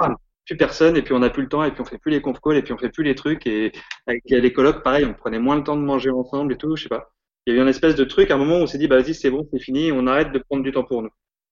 [0.45, 2.21] plus personne, et puis on n'a plus le temps, et puis on fait plus les
[2.21, 3.71] conf calls, et puis on fait plus les trucs, et
[4.07, 6.83] avec les colocs, pareil, on prenait moins le temps de manger ensemble et tout, je
[6.83, 7.11] sais pas.
[7.45, 8.87] Il y a eu une espèce de truc, à un moment où on s'est dit,
[8.87, 11.09] bah vas-y, c'est bon, c'est fini, on arrête de prendre du temps pour nous.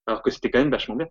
[0.08, 1.08] Alors que c'était quand même vachement bien.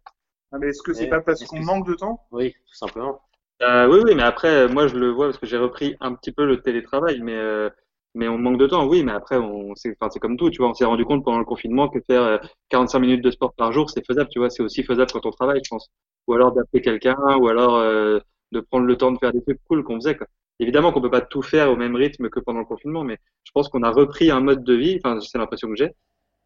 [0.52, 2.26] Ah, mais est-ce que c'est Ouais, pas parce qu'on que manque de temps?
[2.30, 3.22] Oui, tout simplement.
[3.62, 6.14] Euh, oui, oui, mais après, euh, moi, je le vois parce que j'ai repris un
[6.14, 7.68] petit peu le télétravail, mais euh,
[8.14, 10.58] mais on manque de temps, oui, mais après, on c'est enfin, c'est comme tout, tu
[10.58, 12.38] vois, on s'est rendu compte pendant le confinement que faire euh,
[12.68, 15.30] 45 minutes de sport par jour, c'est faisable, tu vois, c'est aussi faisable quand on
[15.30, 15.90] travaille, je pense.
[16.28, 18.20] Ou alors d'appeler quelqu'un, ou alors euh,
[18.52, 20.26] de prendre le temps de faire des trucs cool qu'on faisait, quoi.
[20.60, 23.52] Évidemment qu'on peut pas tout faire au même rythme que pendant le confinement, mais je
[23.52, 25.92] pense qu'on a repris un mode de vie, enfin, c'est l'impression que j'ai,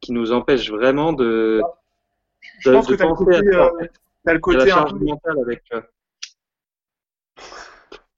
[0.00, 1.62] qui nous empêche vraiment de
[2.60, 3.90] Je de, pense de que euh, fait.
[4.24, 5.40] t'as le côté la un peu.
[5.42, 5.84] avec, tu vois.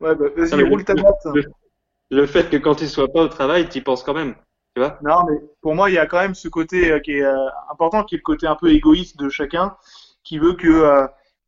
[0.01, 1.25] Ouais, bah, Non, vas-y, mais roule ta le- boîte.
[1.35, 1.45] le-
[2.11, 4.35] le fait que quand tu sois pas au travail, tu y penses quand même.
[4.75, 7.13] Tu vois Non, mais pour moi, il y a quand même ce côté euh, qui
[7.13, 9.77] est euh, important, qui est le côté un peu égoïste de chacun,
[10.25, 11.07] qui veut que euh,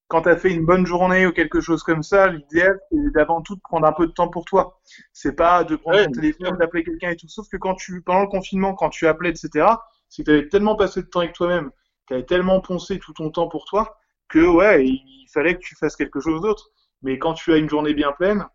[0.09, 3.43] quand tu as fait une bonne journée ou quelque chose comme ça, l'idéal, c'est d'avant
[3.43, 4.81] tout de prendre un peu de temps pour toi.
[5.13, 7.29] C'est pas de prendre Ouais, ton téléphone, d'appeler quelqu'un et tout.
[7.29, 9.67] Sauf que quand tu, pendant le confinement, quand tu appelais, etc.,
[10.09, 11.71] c'est que tu avais tellement passé de temps avec toi-même,
[12.07, 15.75] tu avais tellement poncé tout ton temps pour toi, que ouais, il fallait que tu
[15.75, 16.71] fasses quelque chose d'autre.
[17.03, 18.47] Mais quand tu as une journée bien pleine,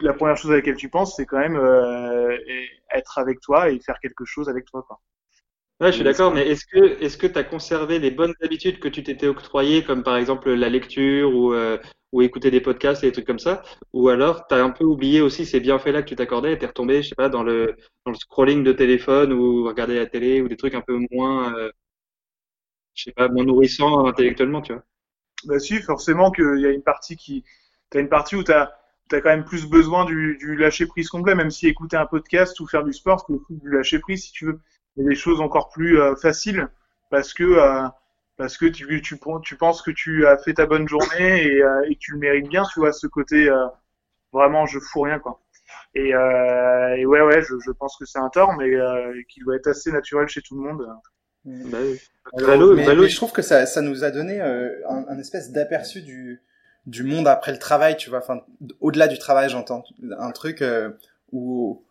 [0.00, 2.36] la première chose à laquelle tu penses, c'est quand même euh,
[2.92, 4.82] être avec toi et faire quelque chose avec toi.
[4.86, 5.00] Quoi.
[5.80, 8.80] Ouais, je suis d'accord, mais est-ce que est-ce que tu as conservé les bonnes habitudes
[8.80, 11.78] que tu t'étais octroyées, comme par exemple la lecture ou, euh,
[12.12, 13.62] ou écouter des podcasts et des trucs comme ça,
[13.94, 16.66] ou alors tu as un peu oublié aussi ces bienfaits-là que tu t'accordais et t'es
[16.66, 20.42] retombé, je sais pas, dans le dans le scrolling de téléphone ou regarder la télé
[20.42, 21.70] ou des trucs un peu moins, euh,
[22.94, 24.82] je sais pas, moins nourrissants intellectuellement, tu vois?
[25.46, 27.44] Bah si, forcément qu'il y a une partie qui,
[27.90, 28.70] t'as une partie où t'as
[29.12, 32.60] as quand même plus besoin du, du lâcher prise complet, même si écouter un podcast
[32.60, 34.60] ou faire du sport, c'est du lâcher prise si tu veux.
[34.96, 36.68] Il y a des choses encore plus euh, faciles
[37.10, 37.88] parce que euh,
[38.36, 41.82] parce que tu, tu tu penses que tu as fait ta bonne journée et, euh,
[41.88, 43.66] et que tu le mérites bien, tu vois ce côté euh,
[44.32, 45.40] vraiment je fous rien quoi.
[45.94, 49.40] Et, euh, et ouais ouais, je, je pense que c'est un tort, mais euh, qui
[49.40, 50.86] doit être assez naturel chez tout le monde.
[51.44, 51.98] Bah oui.
[52.36, 55.04] Alors, Valo- mais, Valo- mais je trouve que ça, ça nous a donné euh, un,
[55.08, 56.40] un espèce d'aperçu du,
[56.86, 58.42] du monde après le travail, tu vois, enfin,
[58.80, 59.84] au-delà du travail, j'entends.
[60.18, 60.90] Un truc euh,
[61.32, 61.82] où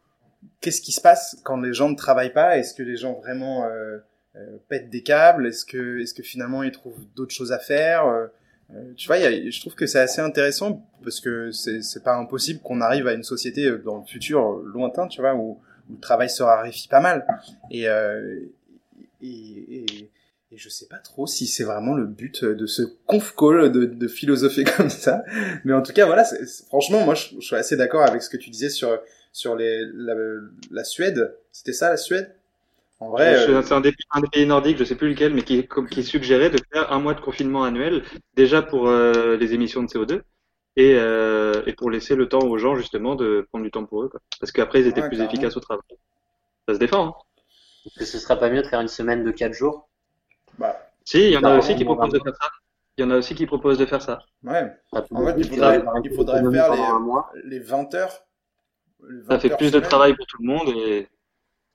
[0.61, 2.57] qu'est-ce qui se passe quand les gens ne travaillent pas?
[2.57, 3.97] Est-ce que les gens vraiment euh,
[4.35, 5.47] euh, pètent des câbles?
[5.47, 8.05] Est-ce que, est-ce que finalement ils trouvent d'autres choses à faire?
[8.07, 8.27] Euh,
[8.75, 12.03] euh, Tu vois, y a- je trouve que c'est assez intéressant parce que c'est c'est
[12.03, 15.59] pas impossible qu'on arrive à une société euh, dans le futur lointain, tu vois, où,
[15.89, 17.25] où le travail se raréfie pas mal.
[17.71, 17.85] Et,
[19.21, 19.85] et, et,
[20.51, 23.85] et je sais pas trop si c'est vraiment le but de ce conf call de,
[23.85, 25.23] de philosopher comme ça.
[25.63, 28.37] Mais en tout cas, voilà, c'est- franchement, moi, je suis assez d'accord avec ce que
[28.37, 28.99] tu disais sur
[29.31, 30.15] sur les la,
[30.71, 31.35] la Suède.
[31.51, 32.35] C'était ça, la Suède?
[32.99, 35.43] En vrai, euh, C'est un des, un des pays nordiques, je sais plus lequel, mais
[35.43, 35.67] qui,
[36.03, 38.03] suggérait de faire un mois de confinement annuel,
[38.35, 40.21] déjà pour euh, les émissions de CO2
[40.75, 44.03] et, euh, et pour laisser le temps aux gens justement de prendre du temps pour
[44.03, 44.09] eux.
[44.09, 44.19] Quoi.
[44.39, 45.83] Parce qu'après, ils étaient Ouais, plus efficaces au travail.
[46.67, 47.07] Ça se défend.
[47.07, 47.13] Hein.
[47.85, 49.89] Est-ce que ce serait pas mieux de faire une semaine de 4 jours?
[50.57, 52.49] Bah, Si, il y en a aussi qui proposent de faire ça.
[52.97, 54.19] Il y en a aussi qui proposent de faire ça.
[54.43, 58.25] ouais, En fait, il faudrait- il faudrait faire les- les 20 heures.
[59.27, 61.07] Ça 20 fait plus de travail pour tout le monde et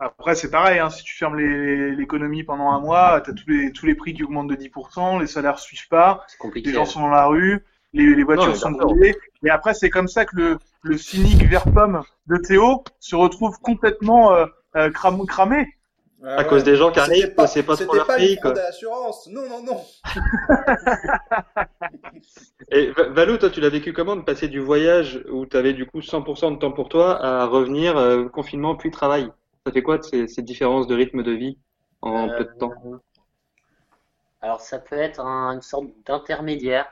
[0.01, 3.49] Après, c'est pareil, hein, si tu fermes les- l'économie pendant un mois, tu as tous
[3.49, 6.27] les, tous les prix qui augmentent de 10%, les salaires suivent pas,
[6.67, 9.17] les gens sont dans la rue, les, les voitures Non, sont brûlées.
[9.45, 13.59] Et après, c'est comme ça que le, le cynique vert pomme de Théo se retrouve
[13.61, 15.67] complètement euh, euh, cram- cramé.
[16.25, 16.49] Ouais, à ouais.
[16.49, 18.41] cause des gens qui arrivent, pas, c'est pas trop c'était leur pas pays.
[18.41, 18.53] Quoi.
[18.53, 19.27] à l'assurance.
[19.29, 19.81] Non, non, non.
[22.71, 25.73] Et Va- Valou, toi, tu l'as vécu comment de passer du voyage où tu avais
[25.73, 29.31] du coup 100% de temps pour toi à revenir euh, confinement puis travail?
[29.67, 31.59] Ça fait quoi de ces, ces différences de rythme de vie
[32.03, 32.73] en peu de temps?
[32.87, 32.97] Euh,
[34.41, 36.87] Alors ça peut être un- une sorte d'intermédiaire,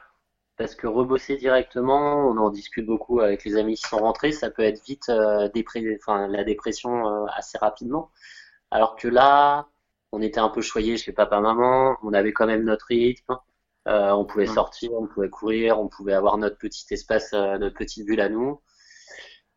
[0.56, 4.50] parce que rebosser directement, on en discute beaucoup avec les amis qui sont rentrés, ça
[4.50, 8.10] peut être vite euh, dépré- enfin, la dépression euh, assez rapidement.
[8.72, 9.68] Alors que là,
[10.12, 13.36] on était un peu choyé chez papa-maman, on avait quand même notre rythme,
[13.86, 14.54] euh, on pouvait Ouais.
[14.54, 18.28] sortir, on pouvait courir, on pouvait avoir notre petit espace, euh, notre petite bulle à
[18.28, 18.60] nous.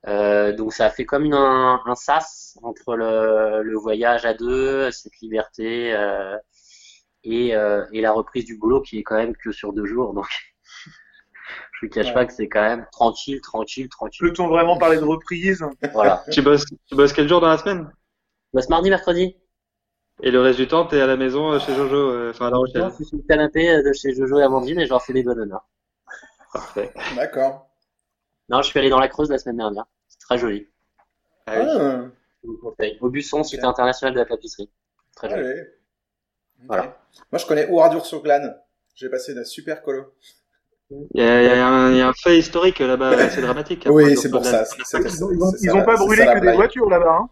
[0.08, 4.34] Euh, donc ça a fait comme une- un, un sas entre le, le voyage à
[4.36, 6.38] deux, cette liberté euh,
[7.24, 10.14] et, euh, et la reprise du boulot qui est quand même que sur deux jours.
[10.14, 10.28] Donc
[11.82, 12.14] je ne cache Ouais.
[12.14, 14.28] pas que c'est quand même tranquille, tranquille, tranquille.
[14.28, 15.64] Peut-on vraiment parler de reprise?
[15.94, 16.24] Voilà.
[16.32, 17.90] tu, bosses, tu bosses quel jour dans la semaine?
[18.56, 19.36] Bah, ce mardi, mercredi,
[20.24, 22.50] Et le reste du temps, t'es à la maison euh, chez Jojo, euh, enfin à
[22.50, 22.94] La je Rochelle.
[22.94, 25.24] suis sur le canapé euh, de chez Jojo et Amandine et je leur fais des
[25.24, 25.68] doigts d'honneur.
[26.54, 26.94] Parfait.
[27.18, 27.68] D'accord.
[28.48, 29.84] Non, je suis allé dans la Creuse la semaine dernière.
[30.08, 30.68] C'est très joli.
[31.48, 31.66] Ah oui.
[31.70, 32.02] Ah,
[32.44, 32.98] Je vous le conseille.
[33.02, 34.70] Au Busson, site international de la tapisserie.
[35.18, 35.42] Très joli.
[35.46, 35.64] allez.
[36.68, 36.98] Voilà.
[37.32, 38.56] Moi, je connais Ouardur sur Glane.
[38.96, 40.14] J'ai passé de super colo.
[40.90, 43.42] Il y a, il y a un, il y a un fait historique là-bas, assez
[43.42, 43.86] dramatique.
[43.90, 44.64] Oui, Après, c'est pour ça.
[44.64, 46.40] c'est- c'est- Ils ont, ils ont- c'est ils ça ont la- pas c'est brûlé que
[46.40, 47.18] des voitures là-bas.
[47.22, 47.30] Hein.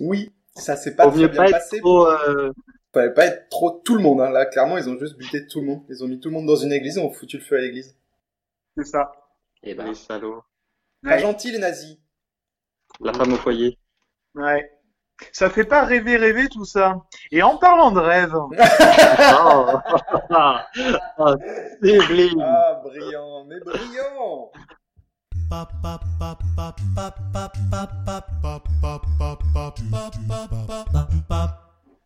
[0.00, 1.80] Oui, ça s'est pas très bien pas être passé.
[1.80, 2.52] trop, euh,
[2.92, 4.20] fallait pas être trop tout le monde.
[4.20, 4.30] Hein.
[4.30, 5.84] Là, clairement, ils ont juste buté tout le monde.
[5.88, 7.60] Ils ont mis tout le monde dans une église et ont foutu le feu à
[7.60, 7.96] l'église.
[8.76, 9.12] C'est ça.
[9.62, 10.42] Et ben, Les salauds.
[11.02, 11.18] Pas Ouais.
[11.18, 11.98] gentil, les nazis.
[13.00, 13.78] La femme au foyer.
[14.34, 14.70] Ouais.
[15.32, 16.96] Ça fait pas rêver, rêver tout ça.
[17.30, 18.50] Et en parlant de rêve, oh,
[21.18, 21.34] oh,
[21.82, 22.38] c'est bling.
[22.42, 24.50] Ah, brillant, mais brillant.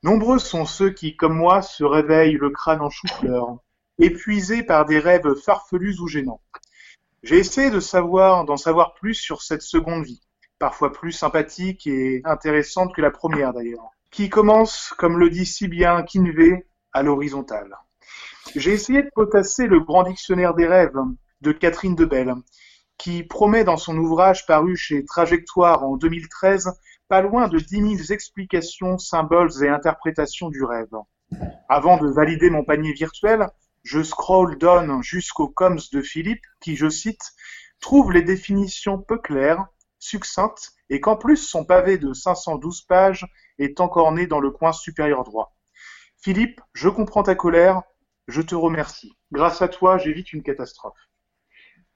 [0.03, 3.59] Nombreux sont ceux qui, comme moi, se réveillent le crâne en chou-fleur,
[3.99, 6.41] épuisés par des rêves farfelus ou gênants.
[7.23, 10.23] J'ai essayé d'en savoir plus sur cette seconde vie,
[10.59, 15.69] parfois plus sympathique et intéressante que la première d'ailleurs, qui commence, comme le dit si
[15.69, 17.77] bien Kinvey, à l'horizontale.
[18.57, 20.99] J'ai essayé de potasser le grand dictionnaire des rêves
[21.43, 22.35] de Catherine Debelle,
[23.01, 26.71] qui promet dans son ouvrage paru chez Trajectoire en 2013
[27.09, 30.95] pas loin de 10 000 explications, symboles et interprétations du rêve.
[31.71, 33.49] Avant de valider mon panier virtuel,
[33.85, 37.23] je scroll down jusqu'au coms de Philippe, qui, je cite,
[37.81, 39.65] trouve les définitions peu claires,
[39.99, 43.27] succinctes, et qu'en plus son pavé de 512 pages
[43.59, 45.57] est encore né dans le coin supérieur droit.
[46.19, 47.81] Philippe, je comprends ta colère,
[48.29, 49.17] je te remercie.
[49.33, 51.10] Grâce à toi, j'évite une catastrophe.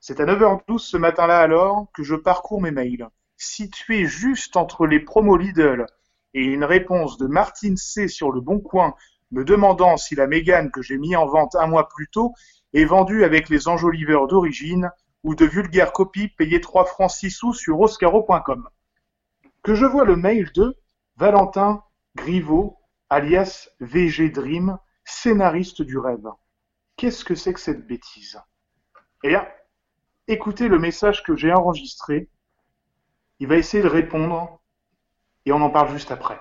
[0.07, 3.09] C'est à 9h12 ce matin-là alors que je parcours mes mails.
[3.39, 5.87] Situé juste entre les promos Lidl
[6.35, 8.95] et une réponse de Martine C sur le bon coin
[9.31, 12.35] me demandant si la Mégane que j'ai mis en vente un mois plus tôt
[12.75, 14.91] est vendue avec les enjoliveurs d'origine
[15.23, 18.69] ou de vulgaires copies payées 3 francs 6 sous sur oscaro.com.
[19.63, 20.77] Que je vois le mail de
[21.17, 21.83] Valentin
[22.15, 22.77] Griveaux,
[23.09, 26.29] alias VG Dream, scénariste du rêve.
[26.99, 28.39] Qu'est-ce que c'est que cette bêtise?
[29.23, 29.49] Eh bien,
[30.29, 32.29] écoutez le message que j'ai enregistré.
[33.41, 34.61] Il va essayer de répondre
[35.45, 36.39] et on en parle juste après.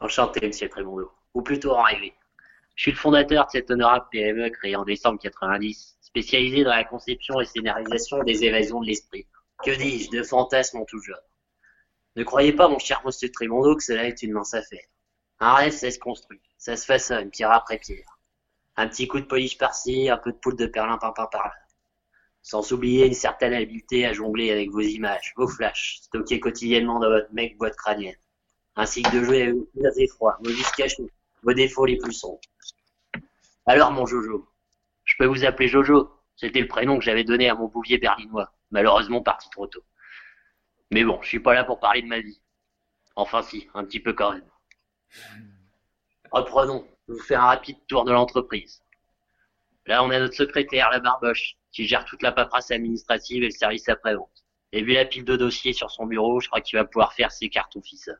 [0.00, 1.10] Enchanté, monsieur Trémondo.
[1.34, 2.14] Ou plutôt en rêvé.
[2.74, 6.84] Je suis le fondateur de cette honorable PME créée en décembre 90, spécialisée dans la
[6.84, 9.26] conception et scénarisation des évasions de l'esprit.
[9.62, 11.18] Que dis-je, de fantasmes en tout genre.
[12.16, 14.84] Ne croyez pas, mon cher monsieur Trémondo, que cela est une mince affaire.
[15.38, 18.18] Un rêve, ça se construit, ça se façonne, pierre après pierre.
[18.76, 21.54] Un petit coup de polish par-ci, un peu de poudre de perlimpinpin par-là.
[22.42, 27.10] Sans oublier une certaine habileté à jongler avec vos images, vos flashs, stockés quotidiennement dans
[27.10, 28.16] votre mec boîte crânienne.
[28.76, 32.40] Ainsi que de jouer avec vos effrois, vos vices cachés, vos défauts les plus sombres.
[33.66, 34.48] Alors, mon Jojo,
[35.04, 36.10] je peux vous appeler Jojo.
[36.36, 39.84] C'était le prénom que j'avais donné à mon bouvier berlinois, malheureusement parti trop tôt.
[40.90, 42.40] Mais bon, je suis pas là pour parler de ma vie.
[43.16, 44.48] Enfin si, un petit peu quand même.
[46.32, 48.82] Reprenons, je vous fais un rapide tour de l'entreprise.
[49.86, 53.52] Là, on a notre secrétaire, la barboche, qui gère toute la paperasse administrative et le
[53.52, 54.44] service après-vente.
[54.72, 57.32] Et vu la pile de dossiers sur son bureau, je crois qu'il va pouvoir faire
[57.32, 58.10] ses cartes office.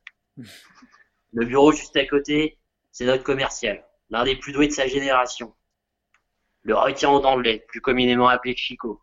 [1.32, 2.58] Le bureau juste à côté,
[2.90, 5.54] c'est notre commercial, l'un des plus doués de sa génération.
[6.62, 9.00] Le de lait, plus communément appelé Chico.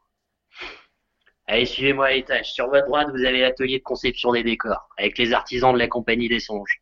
[1.49, 2.51] Allez, suivez-moi à l'étage.
[2.51, 5.87] Sur votre droite, vous avez l'atelier de conception des décors, avec les artisans de la
[5.87, 6.81] compagnie des songes.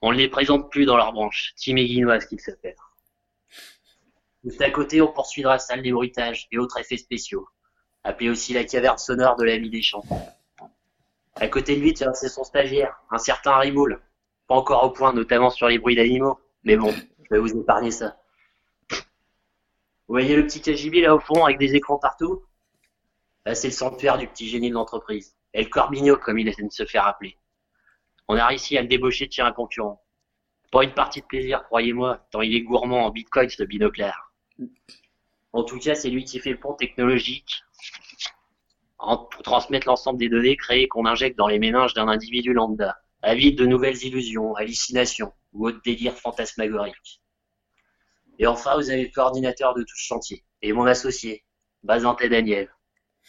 [0.00, 2.76] On ne les présente plus dans leur branche, Tim et Guinoise qu'ils s'appellent.
[4.44, 7.46] Juste à côté, on poursuivra la salle des bruitages et autres effets spéciaux,
[8.02, 10.04] appelée aussi la caverne sonore de l'ami des champs.
[11.34, 14.00] À côté de lui, c'est son stagiaire, un certain Riboul.
[14.46, 17.90] Pas encore au point, notamment sur les bruits d'animaux, mais bon, je vais vous épargner
[17.90, 18.16] ça.
[18.90, 22.45] Vous voyez le petit KGB là au fond avec des écrans partout?
[23.54, 25.36] C'est le sanctuaire du petit génie de l'entreprise.
[25.54, 27.38] Et le Corbigno, comme il essaie de se faire appeler.
[28.28, 30.02] On a réussi à le débaucher de chez un concurrent.
[30.72, 34.32] Pas une partie de plaisir, croyez-moi, tant il est gourmand en bitcoin, ce binoclard.
[35.52, 37.62] En tout cas, c'est lui qui fait le pont technologique
[38.98, 43.56] pour transmettre l'ensemble des données créées qu'on injecte dans les méninges d'un individu lambda, avide
[43.56, 47.22] de nouvelles illusions, hallucinations ou autres délires fantasmagoriques.
[48.38, 51.44] Et enfin, vous avez le coordinateur de tout ce chantier, et mon associé,
[51.82, 52.70] Bazinté Daniel,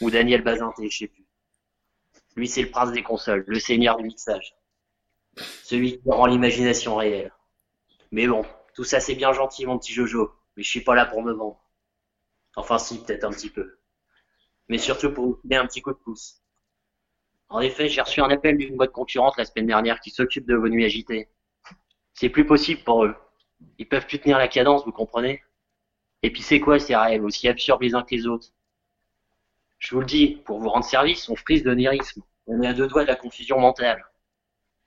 [0.02, 1.26] ou Daniel Bazinté, je sais plus.
[2.36, 4.56] Lui, c'est le prince des consoles, le seigneur du mixage.
[5.64, 7.34] Celui qui rend l'imagination réelle.
[8.12, 11.06] Mais bon, tout ça c'est bien gentil, mon petit Jojo, mais je suis pas là
[11.06, 11.62] pour me vendre.
[12.56, 13.80] Enfin si, peut-être un petit peu.
[14.70, 16.42] Mais surtout pour vous filer un petit coup de pouce.
[17.50, 20.56] En effet, j'ai reçu un appel d'une boîte concurrente la semaine dernière qui s'occupe de
[20.56, 21.30] vos nuits agitées.
[22.14, 23.16] C'est plus possible pour eux.
[23.78, 25.42] Ils peuvent plus tenir la cadence, vous comprenez?
[26.24, 28.50] Et puis c'est quoi ces rêves, aussi absurdes les uns que les autres?
[29.80, 32.24] Je vous le dis, pour vous rendre service, on frise de nérisme.
[32.48, 34.04] On est à deux doigts de la confusion mentale.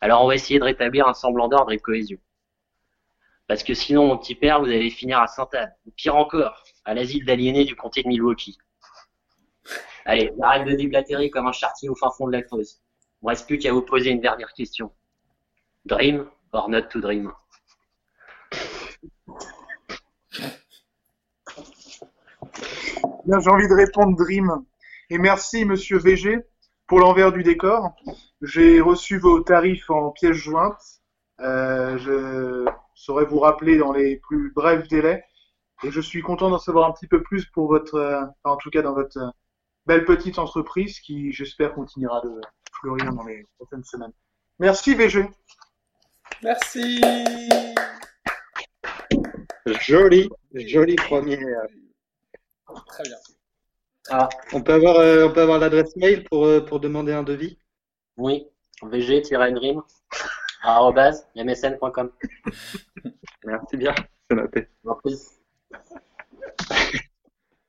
[0.01, 2.19] Alors on va essayer de rétablir un semblant d'ordre et de cohésion.
[3.47, 5.75] Parce que sinon, mon petit père, vous allez finir à Sainte-Anne.
[5.87, 8.59] Ou pire encore, à l'asile d'aliénés du comté de Milwaukee.
[10.05, 12.81] Allez, j'arrête de déblatérer comme un chartier au fin fond de la Creuse.
[13.21, 14.93] Il me reste plus qu'à vous poser une dernière question.
[15.85, 17.33] Dream or not to dream?
[23.27, 24.65] J'ai envie de répondre Dream.
[25.13, 26.39] Et merci, monsieur VG,
[26.87, 27.91] pour l'envers du décor.
[28.43, 31.01] J'ai reçu vos tarifs en pièces jointes.
[31.41, 35.25] Euh, je saurais vous rappeler dans les plus brefs délais.
[35.83, 38.71] Et je suis content d'en savoir un petit peu plus pour votre, euh, en tout
[38.71, 39.31] cas dans votre euh,
[39.87, 42.41] belle petite entreprise qui, j'espère, continuera de
[42.81, 44.13] fleurir dans les prochaines semaines.
[44.61, 45.29] Merci VG.
[46.43, 47.01] Merci.
[49.67, 51.39] Joli, joli premier.
[52.87, 53.17] Très bien.
[54.09, 57.23] Ah, On peut avoir, euh, on peut avoir l'adresse mail pour, euh, pour demander un
[57.23, 57.59] devis?
[58.17, 58.47] Oui.
[58.83, 59.83] VG-dream
[60.63, 62.11] arrobase msn.com.
[63.45, 63.95] Merci bien,
[64.29, 64.69] c'est noté.
[64.87, 65.31] En plus,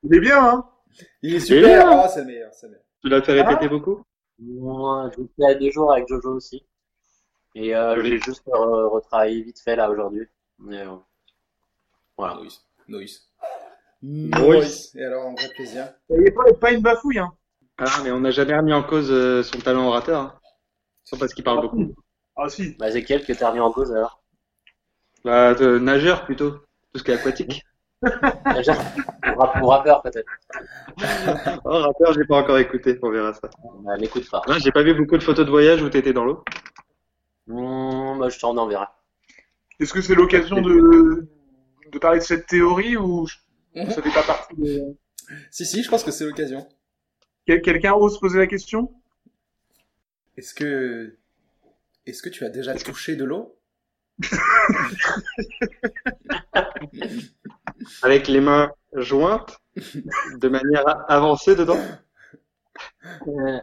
[0.02, 0.68] Il est bien, hein?
[1.22, 2.02] Il est super.
[2.04, 2.84] Oh, c'est le meilleur, c'est le meilleur.
[3.02, 4.02] Tu l'as fait répéter beaucoup?
[4.38, 6.66] Moi, je suis à deux jours avec Jojo aussi.
[7.54, 10.26] Et euh, j'ai juste re- retravaillé vite fait là aujourd'hui.
[10.58, 10.96] Mais, euh,
[12.16, 12.34] voilà.
[12.36, 12.64] Noise.
[12.88, 13.30] Noise.
[14.02, 14.92] Noise.
[14.96, 15.92] Et alors, un vrai plaisir.
[16.10, 17.32] Il n'est pas, pas une bafouille, hein
[17.78, 20.20] Ah, mais on n'a jamais remis en cause euh, son talent orateur.
[20.20, 20.34] Hein.
[21.04, 21.94] C'est parce qu'il parle beaucoup.
[22.36, 22.76] Ah si.
[22.78, 24.22] Bah, c'est quel que t'as remis en cause alors
[25.24, 27.64] Bah, euh, nageur plutôt, tout ce qui est aquatique.
[28.56, 30.28] Déjà, ou rap- ou rappeur peut-être.
[31.64, 33.48] Oh, rappeur, j'ai pas encore écouté, on verra ça.
[33.84, 34.42] Bah, n'écoute pas.
[34.48, 36.42] Là, j'ai pas vu beaucoup de photos de voyage où t'étais dans l'eau.
[37.46, 38.86] Hmm, bah, je t'en enverrai.
[39.78, 41.28] Est-ce que c'est l'occasion de,
[41.92, 43.26] de parler de cette théorie ou
[43.74, 44.96] ça fait pas partie de...
[45.50, 46.68] Si, si, je pense que c'est l'occasion.
[47.46, 48.92] Quel- Quelqu'un ose poser la question?
[50.36, 51.16] Est-ce que.
[52.06, 53.56] Est-ce que tu as déjà touché de l'eau?
[58.02, 61.80] Avec les mains jointes, de manière avancée dedans?
[63.26, 63.60] Euh,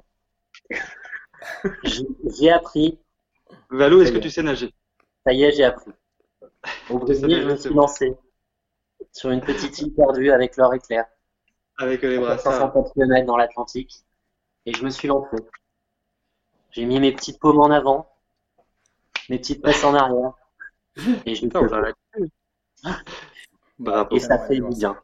[2.39, 2.99] J'ai appris.
[3.69, 4.73] Valou, est-ce que tu sais nager?
[5.25, 5.91] Ça y est, j'ai appris.
[6.89, 7.81] Au Brésil, je me suis bon.
[7.81, 8.13] lancé
[9.11, 11.05] sur une petite île perdue avec l'or éclair.
[11.77, 12.53] Avec euh, les brassards.
[12.53, 14.03] 150 km dans l'Atlantique.
[14.65, 15.37] Et je me suis lancé.
[16.71, 18.07] J'ai mis mes petites paumes en avant,
[19.29, 20.33] mes petites passes en arrière.
[21.25, 21.47] Et je
[23.79, 24.15] Bravo.
[24.15, 25.01] Et ça fait du bien.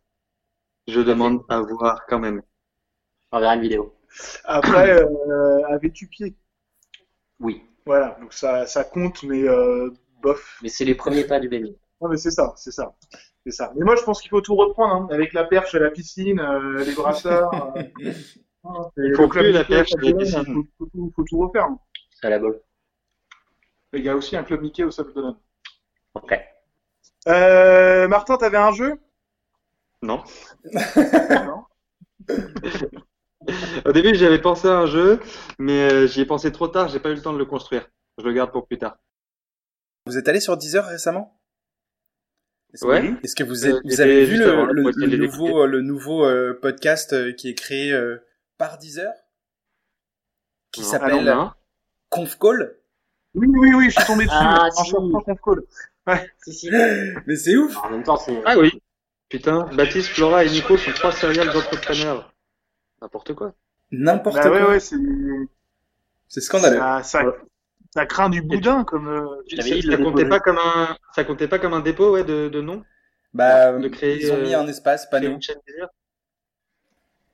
[0.88, 2.41] Je demande à voir quand même.
[3.31, 3.95] On verra une vidéo.
[4.43, 6.36] Après, euh, avais-tu pied?
[7.39, 7.63] Oui.
[7.86, 10.60] Voilà, donc ça, ça compte, mais euh, bof.
[10.62, 11.75] Mais c'est les premiers pas du bébé.
[12.01, 12.95] Non, mais c'est ça, c'est ça.
[13.45, 13.71] C'est ça.
[13.75, 16.39] Mais moi, je pense qu'il faut tout reprendre, hein, avec la perche à la piscine,
[16.39, 17.73] euh, les brassards.
[17.77, 17.84] euh,
[18.63, 20.45] hein, et faut plus la perche à la piscine.
[20.45, 21.65] Faut, faut tout, faut tout refaire.
[21.65, 21.79] hein.
[22.12, 22.60] C'est à la bol.
[23.93, 25.38] Il y a aussi un club Mickey au Sable d'Olonne.
[26.15, 26.34] Ok.
[27.27, 28.99] Euh, Martin, t'avais un jeu?
[30.01, 30.23] Non.
[30.73, 31.63] Non
[33.86, 35.19] Au début, j'avais pensé à un jeu,
[35.60, 37.88] mais euh, j'y ai pensé trop tard, j'ai pas eu le temps de le construire.
[38.17, 38.97] Je le garde pour plus tard.
[40.08, 41.39] Vous êtes allé sur Deezer récemment?
[42.75, 42.88] Est-ce que-
[43.43, 43.47] Ouais.
[43.47, 44.71] Vous, Euh, êtes- vous avez vu juste le, là,
[45.07, 48.17] le- nouveau, euh, le nouveau euh, podcast euh, qui est créé euh,
[48.57, 49.11] par Deezer?
[50.71, 51.51] Qui s'appelle Alors, non.
[52.09, 52.75] Conf Call?
[53.33, 54.35] Oui, oui, oui, je suis tombé dessus.
[54.38, 54.77] Ah, en si.
[54.91, 55.63] cherchant Conf Call.
[56.43, 56.69] Si, si.
[57.25, 58.41] Mais c'est ouf En même temps, c'est.
[58.45, 58.81] Ah oui.
[59.29, 62.31] Putain, Baptiste, Flora et Nico sont trois serial entrepreneurs.
[63.01, 63.53] N'importe quoi.
[63.91, 64.69] N'importe Bah ouais, quoi.
[64.71, 64.95] ouais, c'est.
[66.27, 66.77] C'est scandaleux.
[66.77, 67.23] Ça, ça,
[67.95, 69.08] ça craint du boudin, comme.
[69.08, 72.23] euh, t'avais Ça, ça comptait pas comme un, ça comptait pas comme un dépôt, ouais,
[72.23, 72.84] de, de nom.
[73.34, 75.38] Bah, de créer, ils ont mis euh, un espace, pas nous.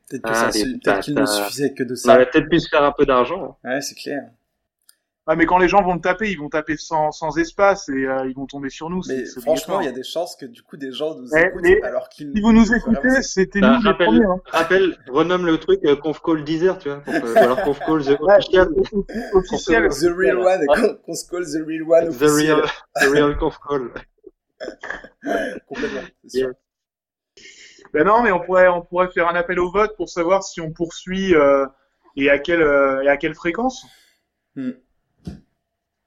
[0.07, 1.25] Peut-être que Ah, ça les su- peut-être qu'il ne bâtards.
[1.25, 2.13] suffisait que de On ça.
[2.13, 3.57] aurait peut-être pu se faire un peu d'argent.
[3.63, 4.29] Ouais, c'est clair.
[5.31, 7.93] Ah, mais quand les gens vont le taper, ils vont taper sans, sans espace et
[8.05, 8.99] euh, ils vont tomber sur nous.
[9.07, 11.61] Mais franchement, il y a des chances que du coup des gens nous Eh, écoutent
[11.63, 12.33] mais alors qu'ils.
[12.35, 14.25] Si vous nous écoutez, c'était Bah, nous les rappelle- premiers.
[14.25, 14.41] Hein.
[14.47, 16.99] Rappelle, renomme le truc euh, Conf Call Deezer, tu vois.
[16.99, 18.69] pour que- ou alors Conf Call The Ouais, Official.
[19.33, 19.87] officiel.
[19.89, 21.15] The Real One, Ouais.
[21.15, 22.61] se colle The Real One The Real, officiel.
[23.01, 23.91] the real Conf Call.
[25.67, 26.49] Complètement, c'est sûr.
[27.93, 30.61] Ben non, mais on pourrait, on pourrait faire un appel au vote pour savoir si
[30.61, 31.65] on poursuit euh,
[32.17, 33.85] et à quelle euh, et à quelle fréquence.
[34.55, 34.71] Hmm.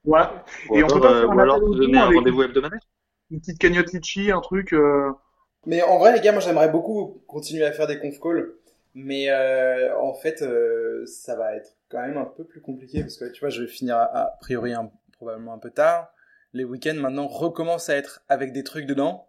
[0.04, 0.22] Ouais.
[0.68, 2.10] Ou Et on peut alors, pas euh, faire un ou alors se donner don un
[2.10, 2.80] rendez-vous hebdomadaire.
[3.30, 4.72] une petite cagnotte litchi, un truc.
[4.72, 5.12] euh,
[5.66, 8.54] Mais en vrai, les gars, moi j'aimerais beaucoup continuer à faire des conf calls.
[8.94, 13.16] Mais euh, en fait, euh, ça va être quand même un peu plus compliqué parce
[13.16, 16.12] que tu vois, je vais finir a, a priori un- probablement un peu tard.
[16.52, 19.28] Les week-ends maintenant recommencent à être avec des trucs dedans.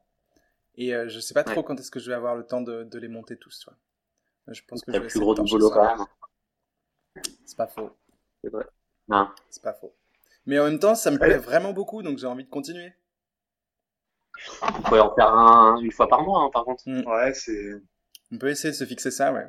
[0.78, 1.63] Et euh, je sais pas trop Ouais.
[1.63, 3.59] quand est-ce que je vais avoir le temps de, de les monter tous.
[3.59, 3.78] Tu vois.
[4.53, 6.05] Je pense que je vais plus de gros du pencher boulot quand même.
[7.45, 7.91] C'est pas faux.
[8.43, 8.65] C'est vrai.
[9.09, 9.34] Hein.
[9.49, 9.93] C'est pas faux.
[10.46, 12.93] Mais en même temps, ça me plaît vraiment beaucoup, donc j'ai envie de continuer.
[14.62, 16.84] On pourrait en faire un une fois par mois, hein, par contre.
[16.88, 17.82] Ouais, c'est.
[18.32, 19.48] On peut essayer de se fixer ça, ouais.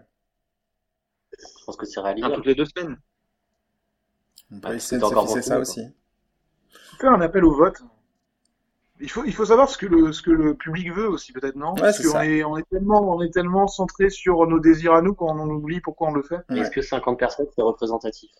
[1.61, 2.35] Je pense que c'est Un réalisable.
[2.35, 2.99] toutes les deux semaines.
[4.51, 5.63] On peut Ouais, essayer de se fixer beaucoup, ça quoi.
[5.63, 5.83] aussi.
[7.01, 7.81] Faire un appel au vote.
[9.01, 11.57] Il faut, il faut savoir ce que le, ce que le public veut aussi, peut-être,
[11.57, 11.75] non?
[11.75, 14.95] Ouais, Parce c'est qu'on est, on est tellement, on est tellement centré sur nos désirs
[14.95, 16.39] à nous qu'on en oublie pourquoi on le fait.
[16.49, 18.31] Mais Est-ce que 50 personnes, c'est représentatif?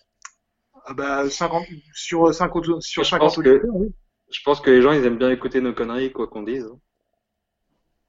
[0.89, 1.65] Ah bah, 50,
[1.95, 3.89] sur 50, sur Je 50 pense que- oui.
[4.31, 6.69] Je pense que les gens, ils aiment bien écouter nos conneries, quoi qu'on dise.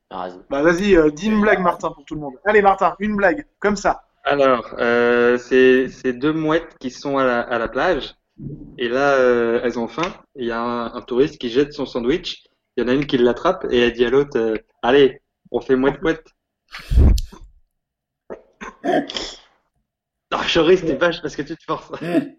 [0.09, 0.43] T'as raison.
[0.49, 2.33] Bah, vas-y, euh, dis une blague, Martin, pour tout le monde.
[2.45, 4.03] Allez, Martin, une blague, comme ça.
[4.23, 8.15] Alors, euh, c'est c'est deux mouettes qui sont à la, à la plage.
[8.77, 10.13] Et là, euh, elles ont faim.
[10.35, 12.43] Il y a un, un touriste qui jette son sandwich.
[12.75, 15.21] Il y en a une qui l'attrape et elle dit à l'autre euh, Allez,
[15.51, 16.25] on fait mouette-mouette.
[20.31, 21.91] Non, je ris, c'était vache parce que tu te forces.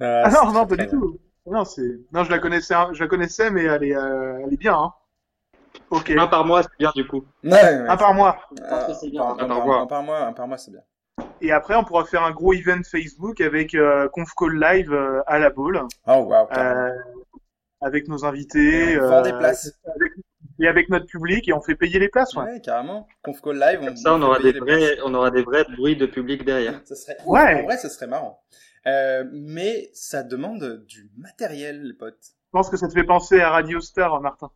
[0.00, 1.18] Ah c'est non, non, pas du tout.
[1.46, 4.56] Non, c'est, non, je la connaissais, je la connaissais, mais elle est, euh, elle est
[4.58, 4.92] bien, hein.
[5.90, 6.10] Ok.
[6.10, 7.24] Un par mois, c'est bien du coup.
[7.42, 7.56] bien.
[7.56, 7.88] Ouais, ouais.
[7.88, 8.36] Un par mois.
[8.68, 9.22] Ah, que c'est bien.
[9.22, 9.80] un Un par- par un mois.
[9.80, 10.80] un par mois, un par mois, c'est bien.
[11.40, 15.22] Et après, on pourra faire un gros event Facebook avec euh, Conf Call Live euh,
[15.26, 16.90] à la boule, Oh, euh,
[17.80, 19.72] avec nos invités, on vend euh, des places.
[19.94, 20.12] avec-
[20.58, 22.44] et avec notre public, et on fait payer les places, ouais.
[22.44, 23.06] Ouais, carrément.
[23.22, 25.64] Conf call live, on, Comme ça, on fait aura des vrais, on aura des vrais
[25.76, 26.80] bruits de public derrière.
[26.86, 27.16] Ça serait...
[27.26, 27.60] Ouais.
[27.60, 28.40] En vrai, ça serait marrant.
[28.86, 32.34] Euh, mais ça demande du matériel, les potes.
[32.46, 34.50] Je pense que ça te fait penser à Radio Star, Martin,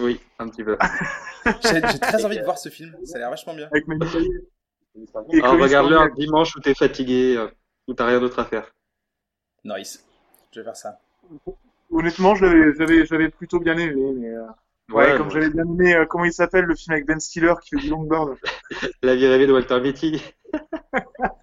[0.00, 0.76] Oui, un petit peu.
[1.62, 2.96] J'ai très envie de voir ce film.
[3.04, 3.68] Ça a l'air vachement bien.
[3.68, 3.84] avec
[5.32, 7.48] regarde-le un dimanche où t'es fatigué, euh,
[7.86, 8.74] où t'as rien d'autre à faire.
[9.64, 10.04] Nice.
[10.52, 11.00] Je vais faire ça.
[11.90, 14.46] Honnêtement, je l'avais, j'avais, plutôt bien aimé, mais euh,
[14.90, 17.70] ouais, comme j'avais bien aimé, euh, comment il s'appelle le film avec Ben Stiller qui
[17.76, 18.36] fait du longboard
[19.02, 20.22] La vie rêvée de Walter Mitty.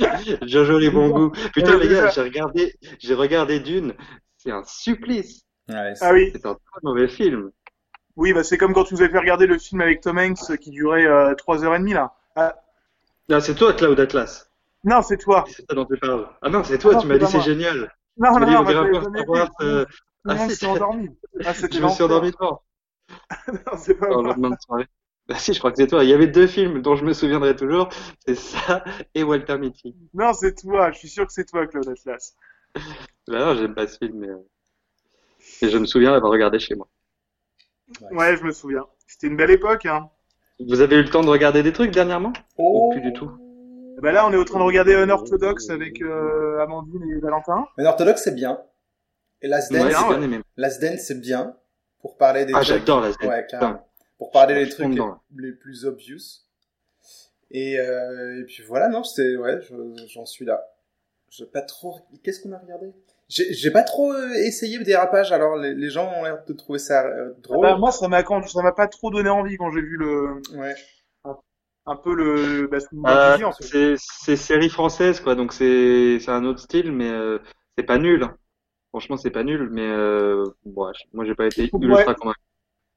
[0.46, 1.30] Jojo les bons goûts.
[1.52, 3.94] Putain Ouais, les gars, j'ai regardé, j'ai regardé Dune.
[4.36, 5.42] C'est un supplice.
[5.68, 7.50] Ouais, Ah oui, C'est un très mauvais film.
[8.16, 10.56] oui, bah c'est comme quand tu nous avez fait regarder le film avec Tom Hanks
[10.60, 12.14] qui durait euh, 3h30 là.
[12.36, 12.54] Ah,
[13.28, 14.50] Non, c'est toi Cloud Atlas.
[14.84, 15.44] non, c'est toi.
[15.48, 16.28] C'est ça dont tu parles.
[16.42, 16.92] Ah non, c'est toi.
[16.92, 17.92] Ah non, tu m'as c'est dit c'est génial.
[18.18, 18.64] Non, Tu non, dit non,
[19.62, 19.84] euh,
[20.24, 20.56] le ah, si.
[20.56, 21.08] s'est endormi.
[21.44, 22.62] Ah, Je me suis endormi devant
[23.48, 24.22] Non, c'est pas dans
[25.28, 26.04] Bah si, je crois que c'est toi.
[26.04, 27.88] Il y avait deux films dont je me souviendrai toujours.
[28.24, 29.96] C'est ça et Walter Mitty.
[30.14, 30.92] Non, c'est toi.
[30.92, 32.36] Je suis sûr que c'est toi, Claude Atlas.
[33.26, 34.38] Bah non, j'aime pas ce film, mais, euh,
[35.62, 36.86] mais je me souviens l'avoir regardé chez moi.
[38.12, 38.84] Ouais, je me souviens.
[39.08, 40.10] C'était une belle époque, hein.
[40.60, 42.32] Vous avez eu le temps de regarder des trucs dernièrement?
[42.56, 42.88] Oh.
[42.88, 43.30] Ou plus du tout?
[44.00, 47.66] Bah là, on est en train de regarder Unorthodox avec euh, Amandine et Valentin.
[47.78, 48.60] Mais orthodoxe, c'est bien.
[49.42, 51.56] Et Last Dance, bien Dance, c'est bien.
[52.00, 53.30] Pour parler des Ah, j'adore Last Dance.
[53.30, 53.46] Ouais.
[54.18, 54.94] Pour parler Je des trucs
[55.36, 56.44] les, plus obvious.
[57.50, 60.64] Et, euh, et puis voilà, non, c'est, ouais, je- j'en suis là.
[61.30, 62.92] J'ai pas trop, qu'est-ce qu'on a regardé?
[63.28, 66.52] J'ai j'ai pas trop euh, essayé le dérapage, alors les, les gens ont l'air de
[66.52, 67.66] trouver ça euh, drôle.
[67.66, 70.40] Bah, moi, ça m'a quand- ça m'a pas trop donné envie quand j'ai vu le
[70.54, 70.76] Ouais.
[71.86, 73.70] un peu le bah, ce que vous Euh, m'avez dit, en fait.
[73.70, 77.38] c'est c'est série française quoi, donc c'est c'est un autre style, mais euh,
[77.76, 78.26] c'est pas nul.
[78.90, 81.80] Franchement, c'est pas nul, mais euh, bon, je- moi j'ai pas été Ouais.
[81.80, 82.40] ultra convaincu.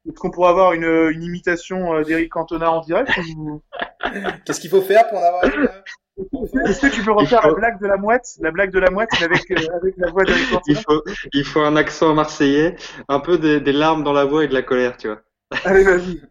[0.09, 3.61] Est-ce qu'on pourrait avoir une, une imitation euh, d'Eric Cantona en direct ou...
[4.45, 5.69] Qu'est-ce qu'il faut faire pour en avoir une euh,
[6.67, 8.79] Est-ce que tu peux refaire Il faut- la blague de la mouette, la blague de
[8.79, 11.03] la mouette avec euh, avec la voix d'Eric Il Cantona faut
[11.33, 12.75] il faut un accent marseillais,
[13.07, 15.21] un peu des, des larmes dans la voix et de la colère, tu vois.
[15.63, 16.21] Allez, vas-y.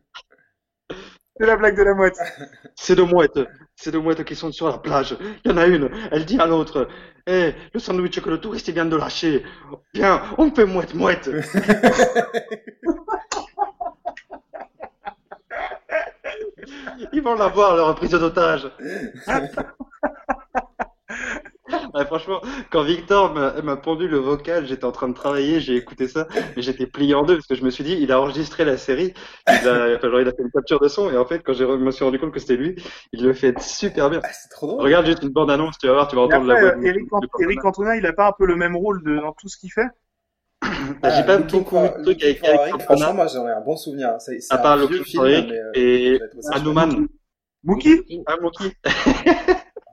[1.38, 2.18] C'est la blague de la mouette.
[2.74, 3.38] C'est deux mouettes,
[3.76, 5.16] c'est deux mouettes qui sont sur la plage.
[5.44, 6.88] Il y en a une, elle dit à l'autre,
[7.26, 9.44] Eh, le sandwich que le touriste vient de lâcher.
[9.94, 11.28] Viens, on fait mouette mouette.
[17.12, 18.70] Ils vont l'avoir, leur prise d'otage.
[21.94, 22.40] Ouais, franchement,
[22.70, 26.62] quand Victor m'a pondu le vocal, j'étais en train de travailler, j'ai écouté ça, mais
[26.62, 29.14] j'étais plié en deux parce que je me suis dit, il a enregistré la série,
[29.46, 31.52] il a, enfin, genre, il a fait une capture de son et en fait, quand
[31.52, 32.76] je me suis rendu compte que c'était lui,
[33.12, 34.20] il le fait super bien.
[34.22, 34.82] Ah, c'est trop drôle.
[34.82, 36.88] Regarde juste une bande annonce, tu vas voir, tu vas entendre la après, voix.
[36.88, 39.56] euh, Eric, Cantona, il a pas un peu le même rôle de, dans tout ce
[39.58, 39.86] qu'il fait?
[41.02, 43.46] Bah, J'ai Ah, pas Looking beaucoup de trucs avec Eric Eric, Cantona, Franchement, moi, j'en
[43.48, 44.16] ai un bon souvenir.
[44.20, 46.20] C'est à part le film, Eric mais, euh, et.
[46.52, 47.06] Hanuman.
[47.64, 48.22] Mookie?
[48.26, 48.72] Ah, Mookie.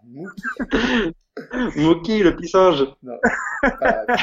[0.07, 0.35] Mookie.
[1.75, 2.85] Mookie, le pissinge.
[3.03, 3.17] Non.
[3.61, 4.05] Pas-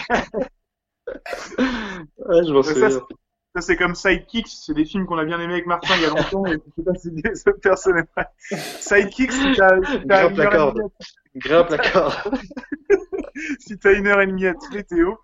[2.19, 2.91] Ouais, je m'en Ça, souviens.
[2.91, 3.01] c'est-
[3.55, 6.07] Ça, c'est comme Sidekicks, c'est des films qu'on a bien aimés avec Martin il y
[6.07, 8.29] a longtemps, et je sais pas si est prête.
[8.81, 10.81] Sidekicks, si t'as Grimpe la corde.
[11.37, 12.35] Grimpe la corde.
[13.59, 15.19] si t'as une heure et demie à tuer Théo,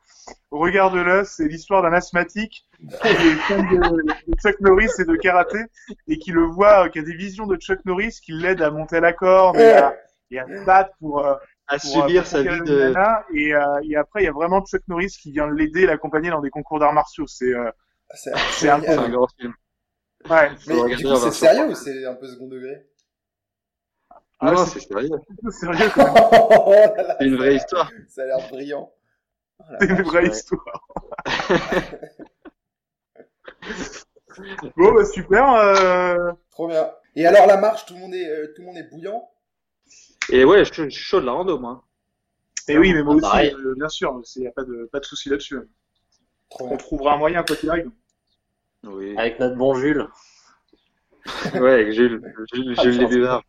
[0.51, 5.61] regarde-le, c'est l'histoire d'un asthmatique qui est fan de, Chuck Norris et de karaté,
[6.07, 8.70] et qui le voit, euh, qui a des visions de Chuck Norris qui l'aident à
[8.70, 9.97] monter la corde et à,
[10.30, 11.34] et à se battre pour, euh,
[11.69, 12.73] à pour, subir pour sa vie de.
[12.73, 15.87] une nana, et, euh, et après, il y a vraiment Chuck Norris qui vient l'aider,
[15.87, 17.27] l'accompagner dans des concours d'arts martiaux.
[17.27, 17.71] C'est euh,
[18.14, 19.53] C'est C'est un un grand film.
[20.31, 22.87] ouais, Mais du coup, c'est sérieux ou c'est un peu second degré?
[24.41, 25.09] Ah, non, c'est- sérieux.
[25.51, 26.14] c'est sérieux quand même.
[26.33, 26.73] Oh
[27.19, 27.91] C'est une vraie histoire.
[28.09, 28.93] Ça a l'air brillant.
[29.61, 30.29] Oh C'est une vraie ouais.
[30.31, 30.87] histoire.
[34.77, 35.53] bon, bah super.
[35.55, 36.33] Euh...
[36.51, 36.91] Trop bien.
[37.16, 39.29] Et alors la marche, tout le monde est, euh, tout le monde est bouillant?
[40.31, 41.85] Et ouais, je suis chaud de la rando, moi.
[42.68, 45.01] Et oui, mais moi Ah, aussi, euh, bien sûr, il n'y a pas de, pas
[45.01, 45.59] de souci là-dessus.
[46.51, 46.76] Trop On bien.
[46.76, 47.91] trouvera un moyen, quoi qu'il arrive.
[48.85, 49.16] Oui.
[49.18, 50.07] Avec notre bon Jules.
[51.55, 52.22] Ouais, avec Jules,
[52.53, 52.99] Jules, Ah, Jules.
[52.99, 53.43] Lébuard.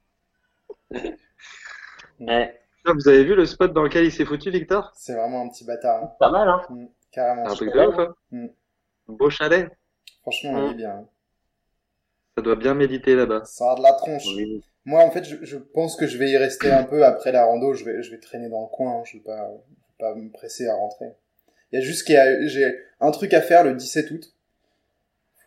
[2.20, 4.92] Ouais, Ah, Vous avez vu le spot dans lequel il s'est foutu, Victor?
[4.96, 6.04] C'est vraiment un petit bâtard.
[6.04, 6.12] hein.
[6.20, 6.62] pas mal, hein.
[6.70, 7.46] Mm, Carrément.
[7.48, 8.16] Un truc de ouf, hein.
[8.32, 8.48] Mm.
[9.08, 9.70] Beau chalet.
[10.22, 10.66] Franchement, Mm.
[10.68, 10.92] il est bien.
[10.92, 11.08] hein.
[12.38, 13.44] Ça doit bien méditer là-bas.
[13.46, 14.24] Ça a de la tronche.
[14.36, 14.64] Oui.
[14.86, 17.46] Moi, en fait, je, je pense que je vais y rester un peu après la
[17.46, 17.74] rando.
[17.74, 19.00] Je vais, je vais traîner dans le coin.
[19.00, 19.04] hein.
[19.06, 21.08] Je vais pas, je vais pas me presser à rentrer.
[21.72, 24.34] Il y a juste qu'il y a, j'ai un truc à faire le 17 août.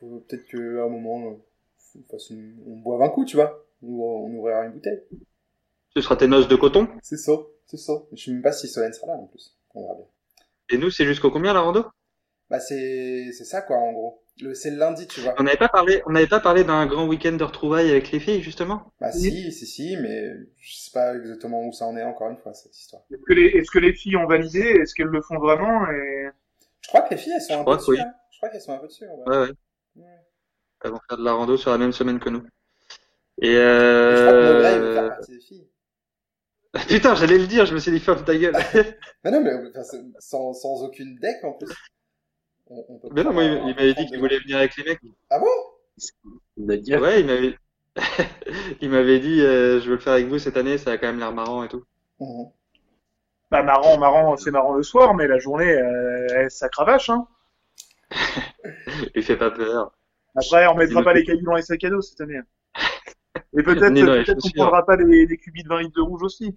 [0.00, 3.64] Faut peut-être qu'à un moment, euh, une- on boive un coup, tu vois.
[3.82, 5.02] Ou on ouvrira une bouteille.
[5.94, 6.88] Ce sera tes noces de coton?
[7.02, 7.32] C'est ça,
[7.66, 8.02] c'est ça.
[8.12, 9.56] Je sais même pas si Solène sera là en plus.
[9.74, 10.06] On verra bien.
[10.70, 11.84] Et nous, c'est jusqu'au combien la rando?
[12.48, 14.21] Bah c'est, c'est ça quoi en gros.
[14.40, 15.34] Le, c'est le lundi, tu vois.
[15.38, 18.20] On n'avait pas parlé, on n'avait pas parlé d'un grand week-end de retrouvailles avec les
[18.20, 22.02] filles, justement Bah si, si, si, mais je sais pas exactement où ça en est
[22.02, 23.02] encore une fois cette histoire.
[23.10, 24.60] Est-ce que, les, est-ce que les filles ont validé?
[24.60, 25.86] Est-ce qu'elles le font vraiment?
[25.90, 26.28] Et...
[26.80, 27.90] Je crois que les filles elles sont un peu dessus.
[27.92, 28.00] oui.
[28.00, 28.12] hein.
[28.30, 29.04] Je crois qu'elles sont un peu dessus.
[29.26, 29.52] Ouais, ouais.
[29.96, 30.04] Ouais.
[30.84, 32.44] Elles vont faire de la rando sur la même semaine que nous.
[33.42, 33.56] Et Et
[34.10, 34.92] Je crois que veut euh...
[34.94, 35.68] faire partie des filles.
[36.88, 38.54] Putain, j'allais le dire, je me suis dit, ferme ta gueule.
[39.24, 39.82] Mais non, mais enfin,
[40.18, 41.70] sans, sans aucune deck en plus.
[42.72, 44.84] On, on peut Mais non, moi, il il m'avait dit qu'il voulait venir avec les
[44.84, 45.00] mecs.
[45.30, 45.46] Ah bon?
[46.56, 47.00] Dieu.
[47.00, 47.58] Ouais, il m'avait,
[48.80, 51.08] il m'avait dit, euh, je veux le faire avec vous cette année, ça a quand
[51.08, 51.84] même l'air marrant et tout.
[52.20, 52.50] Mhm.
[53.50, 57.10] Bah marrant, marrant, c'est marrant le soir, mais la journée, euh, ça cravache.
[57.10, 57.26] Hein.
[59.14, 59.92] Il fait pas peur.
[60.34, 62.40] Après, on mettra Il pas le les cailloux dans les sacs à dos cette année.
[63.54, 66.54] Et peut-être peut-être qu'on prendra pas les, les cubis de 20 litres de rouge aussi.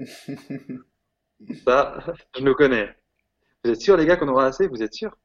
[1.65, 1.97] Ça,
[2.37, 2.95] je nous connais.
[3.65, 4.67] Vous êtes sûrs, les gars, qu'on aura assez?
[4.67, 5.17] Vous êtes sûrs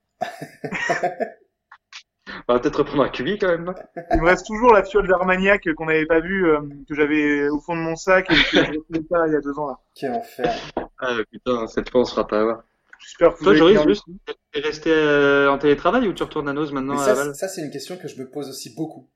[2.48, 3.74] On va peut-être reprendre un cubi quand même,
[4.12, 7.60] Il me reste toujours la fiole d'Armagnac qu'on n'avait pas vue, euh, que j'avais au
[7.60, 9.78] fond de mon sac et que je retrouvais pas il y a deux ans là.
[9.94, 10.54] Quel enfer.
[10.98, 12.62] Ah putain, cette fois on se fera pas avoir.
[13.00, 14.04] J'espère que vous Toi, Joris, juste,
[14.52, 17.34] t'es resté euh, en télétravail ou tu retournes à Nose maintenant Mais à ça, Laval?
[17.34, 19.08] c'est- ça c'est une question que je me pose aussi beaucoup.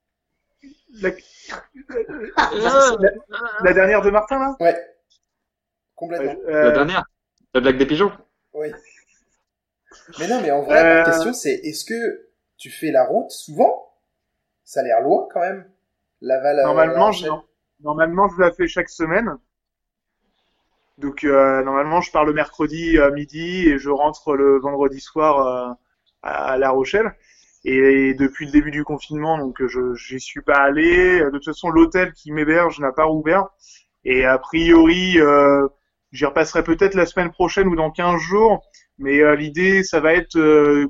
[1.03, 1.11] La...
[2.55, 2.97] la-
[3.63, 4.57] la dernière de Martin là?
[4.61, 4.77] Ouais.
[5.95, 6.35] Complètement.
[6.49, 7.05] Euh, La dernière?
[7.53, 8.11] La blague des pigeons?
[8.55, 8.69] Oui.
[10.19, 11.05] Mais non, mais en vrai, la Euh.
[11.05, 13.93] question c'est est-ce que tu fais la route souvent?
[14.65, 15.69] Ça a l'air loin quand même.
[16.21, 16.59] Laval.
[16.59, 17.27] euh, Normalement, La je,
[17.83, 19.37] normalement, je la fais chaque semaine.
[20.99, 25.47] Donc, euh, normalement, je pars le mercredi à midi et je rentre le vendredi soir
[25.47, 25.75] euh,
[26.23, 27.15] à La Rochelle.
[27.65, 31.21] Et, depuis le début du confinement, donc je j'y suis pas allé.
[31.21, 33.49] De toute façon, l'hôtel qui m'héberge n'a pas rouvert.
[34.05, 35.67] Et a priori, euh,
[36.15, 38.65] j'y repasserai peut-être la semaine prochaine ou dans 15 jours.
[38.99, 40.87] Mais euh, l'idée, ça va être, euh,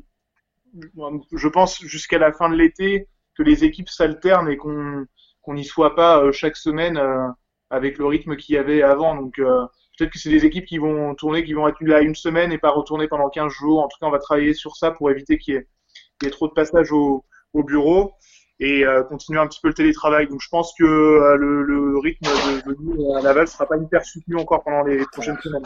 [1.32, 5.94] je pense, jusqu'à la fin de l'été, que les équipes s'alternent et qu'on n'y soit
[5.96, 7.26] pas euh, chaque semaine euh,
[7.70, 9.16] avec le rythme qu'il y avait avant.
[9.16, 9.66] Donc euh,
[9.98, 12.58] peut-être que c'est des équipes qui vont tourner, qui vont être là une semaine et
[12.58, 13.80] pas retourner pendant 15 jours.
[13.82, 16.48] En tout cas, on va travailler sur ça pour éviter qu'il y, y ait trop
[16.48, 18.12] de passages au, au bureau
[18.60, 20.28] et euh, continuer un petit peu le télétravail.
[20.28, 23.76] Donc je pense que euh, le, le rythme de, de nous à Laval sera pas
[23.76, 25.62] hyper soutenu encore pendant les prochaines semaines.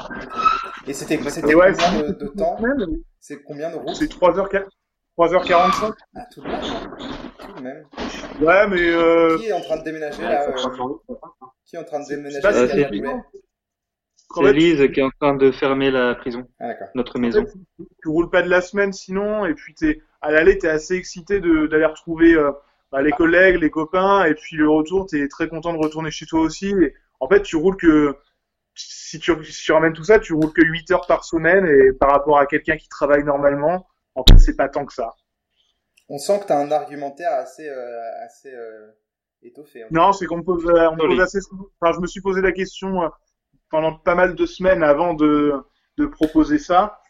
[0.86, 1.18] Et c'était
[1.55, 2.57] ouais, combien de, de temps
[3.20, 4.64] C'est combien de routes C'est 3h,
[5.18, 5.93] 3h45.
[6.16, 6.61] Ah, tout de même.
[7.39, 7.84] Tout de même.
[8.41, 10.53] Ouais, mais euh, Qui est en train de déménager Ouais, là euh,
[11.66, 12.91] Qui est en train de déménager c'est-
[14.53, 17.45] Lise qui est en train de fermer la prison, Ah notre maison.
[18.03, 21.41] tu roules pas de la semaine sinon, et puis t'es à l'aller, t'es assez excité
[21.41, 22.53] de- d'aller retrouver euh,
[22.93, 26.26] bah, les collègues, les copains, et puis le retour, t'es très content de retourner chez
[26.26, 26.68] toi aussi.
[26.70, 28.16] Et en fait, tu roules que
[28.74, 31.93] si tu, si tu ramènes tout ça, tu roules que 8 heures par semaine, et
[31.93, 35.12] par rapport à quelqu'un qui travaille normalement, en fait, c'est pas tant que ça.
[36.09, 38.89] On sent que tu as un argumentaire assez, euh, assez euh,
[39.43, 39.82] étoffé.
[39.82, 39.89] hein.
[39.91, 41.39] Non, c'est qu'on me pose, euh, on me pose assez,
[41.80, 43.09] enfin, je me suis posé la question euh,
[43.70, 45.53] pendant pas mal de semaines avant de,
[45.99, 47.01] de proposer ça,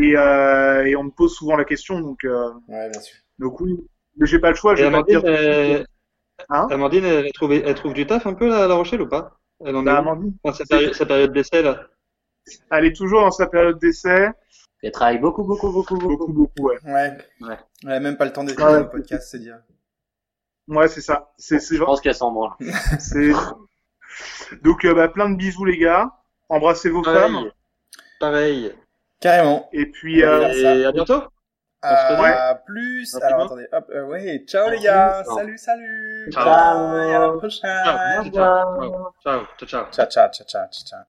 [0.00, 2.24] et, euh, et on me pose souvent la question, donc.
[2.24, 3.16] Euh, Ouais, bien sûr.
[3.38, 3.76] Donc oui,
[4.16, 5.22] mais j'ai pas le choix, je vais pas Amandine, dire.
[5.26, 5.84] euh,
[6.50, 6.68] Hein?
[6.70, 9.38] Amandine elle, trouve, elle trouve du taf un peu là, à La Rochelle ou pas?
[9.64, 9.98] Elle en est Bah, où?
[9.98, 11.88] Amandine, Enfin, sa, période, sa période d'essai là
[12.70, 14.28] elle est toujours dans sa période d'essai.
[14.82, 16.08] Elle travaille beaucoup, beaucoup, beaucoup, beaucoup.
[16.08, 16.78] Beaucoup, beaucoup, ouais.
[16.84, 17.18] Ouais.
[17.40, 17.58] Ouais.
[17.84, 18.74] Ouais, même pas le temps d'écrire Ouais.
[18.74, 19.58] un podcast, c'est dire.
[20.68, 21.32] Ouais, c'est ça.
[21.38, 22.52] C'est, Je pense qu'elle s'en branle.
[23.00, 23.32] c'est...
[24.62, 26.12] Donc, euh, bah, plein de bisous, les gars.
[26.48, 27.50] Embrassez vos femmes.
[28.20, 28.72] pareil.
[29.20, 29.68] Carrément.
[29.72, 31.22] Et puis, euh, Et à bientôt.
[31.86, 33.14] À plus.
[33.14, 33.34] Rapidement.
[33.36, 35.22] Alors attendez, hop, euh, ouais, ciao les gars.
[35.24, 35.36] Ciao.
[35.36, 36.30] Salut, salut.
[36.32, 36.44] Ciao.
[36.44, 37.84] Bye, à la Ciao, prochaine.
[37.84, 39.90] ciao, ciao, ciao, ciao, ciao.
[39.90, 41.04] Ciao, ciao, ciao, ciao,